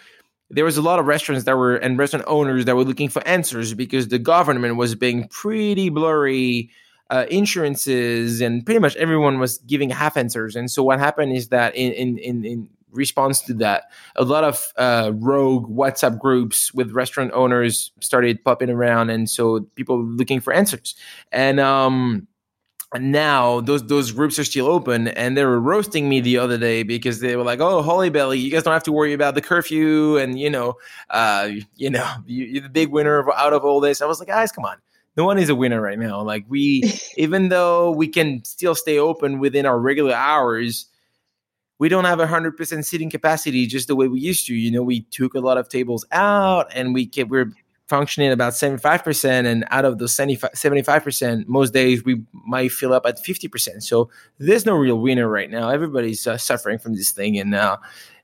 [0.50, 3.26] there was a lot of restaurants that were and restaurant owners that were looking for
[3.28, 6.70] answers because the government was being pretty blurry
[7.12, 10.56] uh, insurances and pretty much everyone was giving half answers.
[10.56, 14.44] And so what happened is that in in in, in response to that, a lot
[14.44, 20.40] of uh, rogue WhatsApp groups with restaurant owners started popping around, and so people looking
[20.40, 20.96] for answers.
[21.34, 22.28] And um,
[22.98, 26.84] now those those groups are still open, and they were roasting me the other day
[26.84, 30.16] because they were like, "Oh, Holybelly, you guys don't have to worry about the curfew,
[30.18, 30.76] and you know,
[31.10, 34.30] uh, you know, you, are the big winner out of all this." I was like,
[34.30, 34.78] "Guys, come on."
[35.18, 36.22] No one is a winner right now.
[36.22, 36.84] Like we,
[37.18, 40.88] even though we can still stay open within our regular hours,
[41.80, 44.54] we don't have a hundred percent seating capacity just the way we used to.
[44.56, 47.52] You know, we took a lot of tables out, and we kept, we're
[47.88, 52.72] functioning about seventy five percent, and out of those 75 percent, most days we might
[52.72, 53.84] fill up at fifty percent.
[53.84, 55.70] So there's no real winner right now.
[55.70, 57.78] Everybody's uh, suffering from this thing, and uh,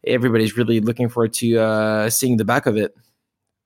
[0.06, 2.96] everybody's really looking forward to uh, seeing the back of it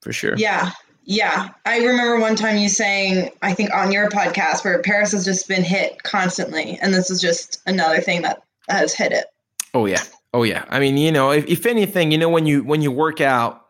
[0.00, 0.34] for sure.
[0.38, 0.70] Yeah,
[1.04, 5.24] yeah, I remember one time you saying, I think on your podcast, where Paris has
[5.24, 9.26] just been hit constantly, and this is just another thing that has hit it.
[9.74, 10.64] Oh yeah, oh yeah.
[10.68, 13.66] I mean, you know, if, if anything, you know, when you when you work out,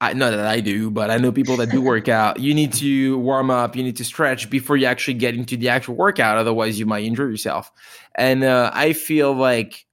[0.00, 2.40] I know that I do, but I know people that do work out.
[2.40, 5.68] You need to warm up, you need to stretch before you actually get into the
[5.68, 6.38] actual workout.
[6.38, 7.70] Otherwise, you might injure yourself.
[8.14, 9.86] And uh, I feel like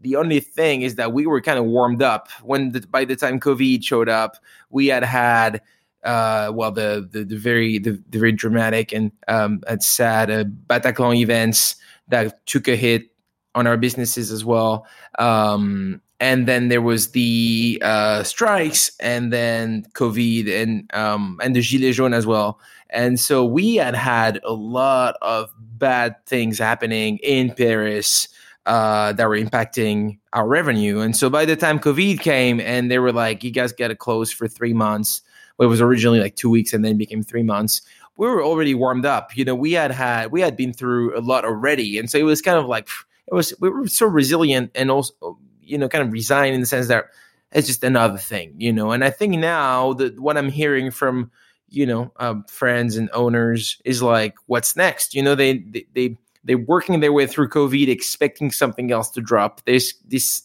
[0.00, 3.16] the only thing is that we were kind of warmed up when the, by the
[3.16, 4.36] time COVID showed up,
[4.70, 5.60] we had had
[6.02, 10.44] uh, well, the, the, the very the, the, very dramatic and um, and sad uh,
[10.44, 11.76] Bataclan events
[12.08, 13.10] that took a hit
[13.54, 14.86] on our businesses as well.
[15.18, 21.60] Um, and then there was the uh, strikes, and then COVID, and um, and the
[21.60, 22.60] gilets jaunes as well.
[22.90, 28.28] And so we had had a lot of bad things happening in Paris
[28.66, 31.00] uh, that were impacting our revenue.
[31.00, 33.96] And so by the time COVID came, and they were like, "You guys got to
[33.96, 35.22] close for three months,"
[35.60, 37.82] it was originally like two weeks and then became three months.
[38.16, 41.20] We were already warmed up you know we had had we had been through a
[41.20, 41.98] lot already.
[41.98, 42.88] And so it was kind of like
[43.26, 46.66] it was we were so resilient and also you know kind of resigned in the
[46.66, 47.06] sense that
[47.52, 48.92] it's just another thing you know?
[48.92, 51.30] And i think now that what i'm hearing from
[51.70, 55.14] you know um, friends and owners is like what's next?
[55.14, 59.20] You know they they, they they're working their way through covid expecting something else to
[59.20, 59.62] drop.
[59.64, 60.42] There's this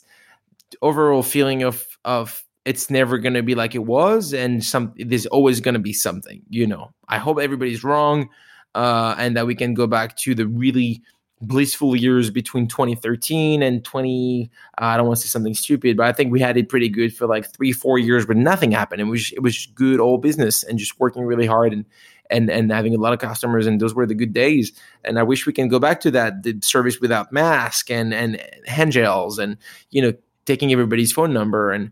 [0.81, 5.27] overall feeling of of it's never going to be like it was and some there's
[5.27, 6.91] always going to be something you know?
[7.07, 8.29] I hope everybody's wrong
[8.73, 11.01] uh, and that we can go back to the really
[11.41, 14.49] blissful years between 2013 and 20
[14.81, 16.87] uh, i don't want to say something stupid but i think we had it pretty
[16.87, 20.21] good for like three four years but nothing happened it was it was good old
[20.21, 21.83] business and just working really hard and
[22.29, 24.71] and and having a lot of customers and those were the good days
[25.03, 28.41] and i wish we can go back to that the service without mask and and
[28.65, 29.57] hand gels and
[29.91, 30.13] you know
[30.45, 31.91] taking everybody's phone number and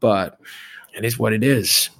[0.00, 0.38] but
[0.96, 1.90] it is what it is,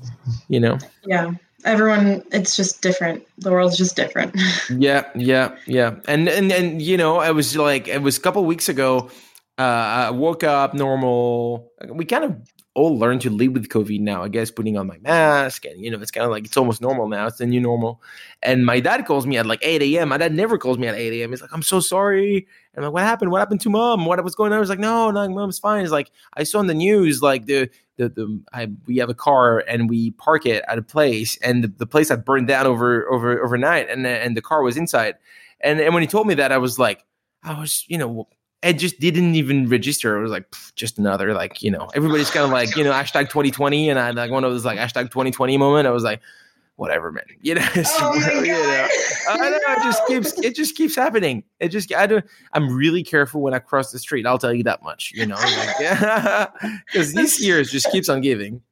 [0.48, 0.78] you know?
[1.04, 1.32] Yeah.
[1.64, 3.26] Everyone, it's just different.
[3.38, 4.36] The world's just different.
[4.70, 5.96] yeah, yeah, yeah.
[6.06, 9.10] And and and you know, I was like, it was a couple weeks ago.
[9.56, 11.72] Uh, I woke up normal.
[11.88, 12.36] We kind of
[12.74, 14.22] all learned to live with COVID now.
[14.22, 16.80] I guess putting on my mask and you know it's kind of like it's almost
[16.80, 17.26] normal now.
[17.26, 18.02] It's the new normal.
[18.42, 20.08] And my dad calls me at like 8 a.m.
[20.08, 21.30] My dad never calls me at 8 a.m.
[21.30, 22.46] He's like, I'm so sorry.
[22.74, 23.30] And I'm like, what happened?
[23.30, 24.06] What happened to mom?
[24.06, 24.56] What was going on?
[24.56, 25.82] I was like, no, no, mom's fine.
[25.82, 29.14] He's like, I saw in the news like the the, the I, we have a
[29.14, 32.66] car and we park it at a place and the, the place had burned down
[32.66, 35.14] over over overnight and and the car was inside.
[35.60, 37.04] And and when he told me that, I was like,
[37.44, 38.26] I was you know
[38.64, 40.16] it just didn't even register.
[40.16, 43.28] It was like just another like you know everybody's kind of like you know hashtag
[43.28, 45.86] 2020 and I like one of those like hashtag 2020 moment.
[45.86, 46.20] I was like
[46.76, 47.24] whatever, man.
[47.42, 48.88] You know, Oh you know.
[49.28, 51.44] I know it just keeps it just keeps happening.
[51.60, 52.24] It just I don't.
[52.54, 54.26] I'm really careful when I cross the street.
[54.26, 55.12] I'll tell you that much.
[55.14, 55.36] You know,
[56.86, 58.62] because these years just keeps on giving.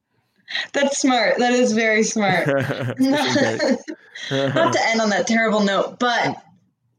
[0.73, 1.37] That's smart.
[1.37, 2.47] That is very smart.
[2.47, 6.43] Not to end on that terrible note, but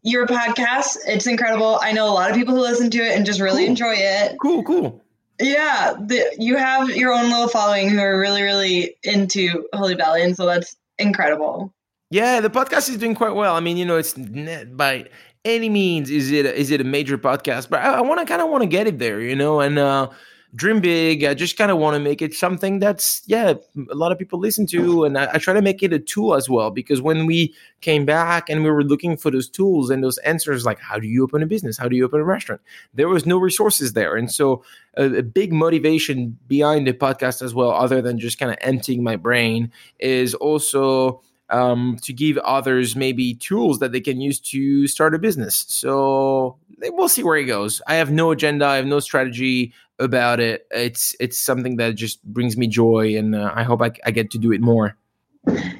[0.05, 1.78] your podcast, it's incredible.
[1.82, 3.70] I know a lot of people who listen to it and just really Cool.
[3.70, 4.36] enjoy it.
[4.40, 5.02] cool, cool.
[5.40, 10.36] Yeah, the, you have your own little following who are really, really into Holybelly, and
[10.36, 11.72] so that's incredible.
[12.11, 13.57] Yeah, the podcast is doing quite well.
[13.57, 15.07] I mean, you know, it's not by
[15.44, 18.40] any means is it is it a major podcast, but I, I want to kind
[18.42, 20.09] of want to get it there, you know, and uh,
[20.55, 21.24] dream big.
[21.24, 23.55] I just kind of want to make it something that's yeah,
[23.90, 26.34] a lot of people listen to, and I, I try to make it a tool
[26.34, 30.02] as well because when we came back and we were looking for those tools and
[30.02, 32.61] those answers, like how do you open a business, how do you open a restaurant,
[32.94, 34.62] there was no resources there, and so
[34.96, 39.02] a, a big motivation behind the podcast as well, other than just kind of emptying
[39.02, 44.86] my brain, is also um, to give others maybe tools that they can use to
[44.86, 45.64] start a business.
[45.68, 47.82] So we'll see where it goes.
[47.86, 48.66] I have no agenda.
[48.66, 50.66] I have no strategy about it.
[50.70, 54.30] It's it's something that just brings me joy, and uh, I hope I, I get
[54.32, 54.97] to do it more.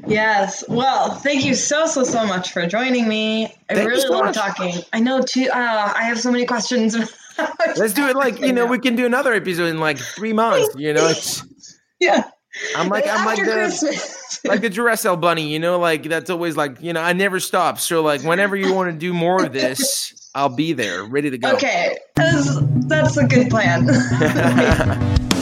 [0.07, 0.65] Yes.
[0.69, 3.47] Well, thank you so, so, so much for joining me.
[3.71, 4.35] I Thank really so love much.
[4.35, 4.75] talking.
[4.93, 5.49] I know, too.
[5.51, 6.95] Uh, I have so many questions.
[7.77, 10.69] Let's do it like you know we can do another episode in like three months.
[10.77, 11.43] You know, it's
[12.01, 12.31] yeah.
[12.77, 14.24] I'm like I'm like the Christmas.
[14.45, 15.53] Like the Duracell bunny.
[15.53, 17.79] You know, like that's always like you know I never stop.
[17.79, 21.39] So like whenever you want to do more of this, I'll be there, ready to
[21.39, 21.53] go.
[21.53, 21.99] okay.
[22.17, 23.87] That's, that's a good plan.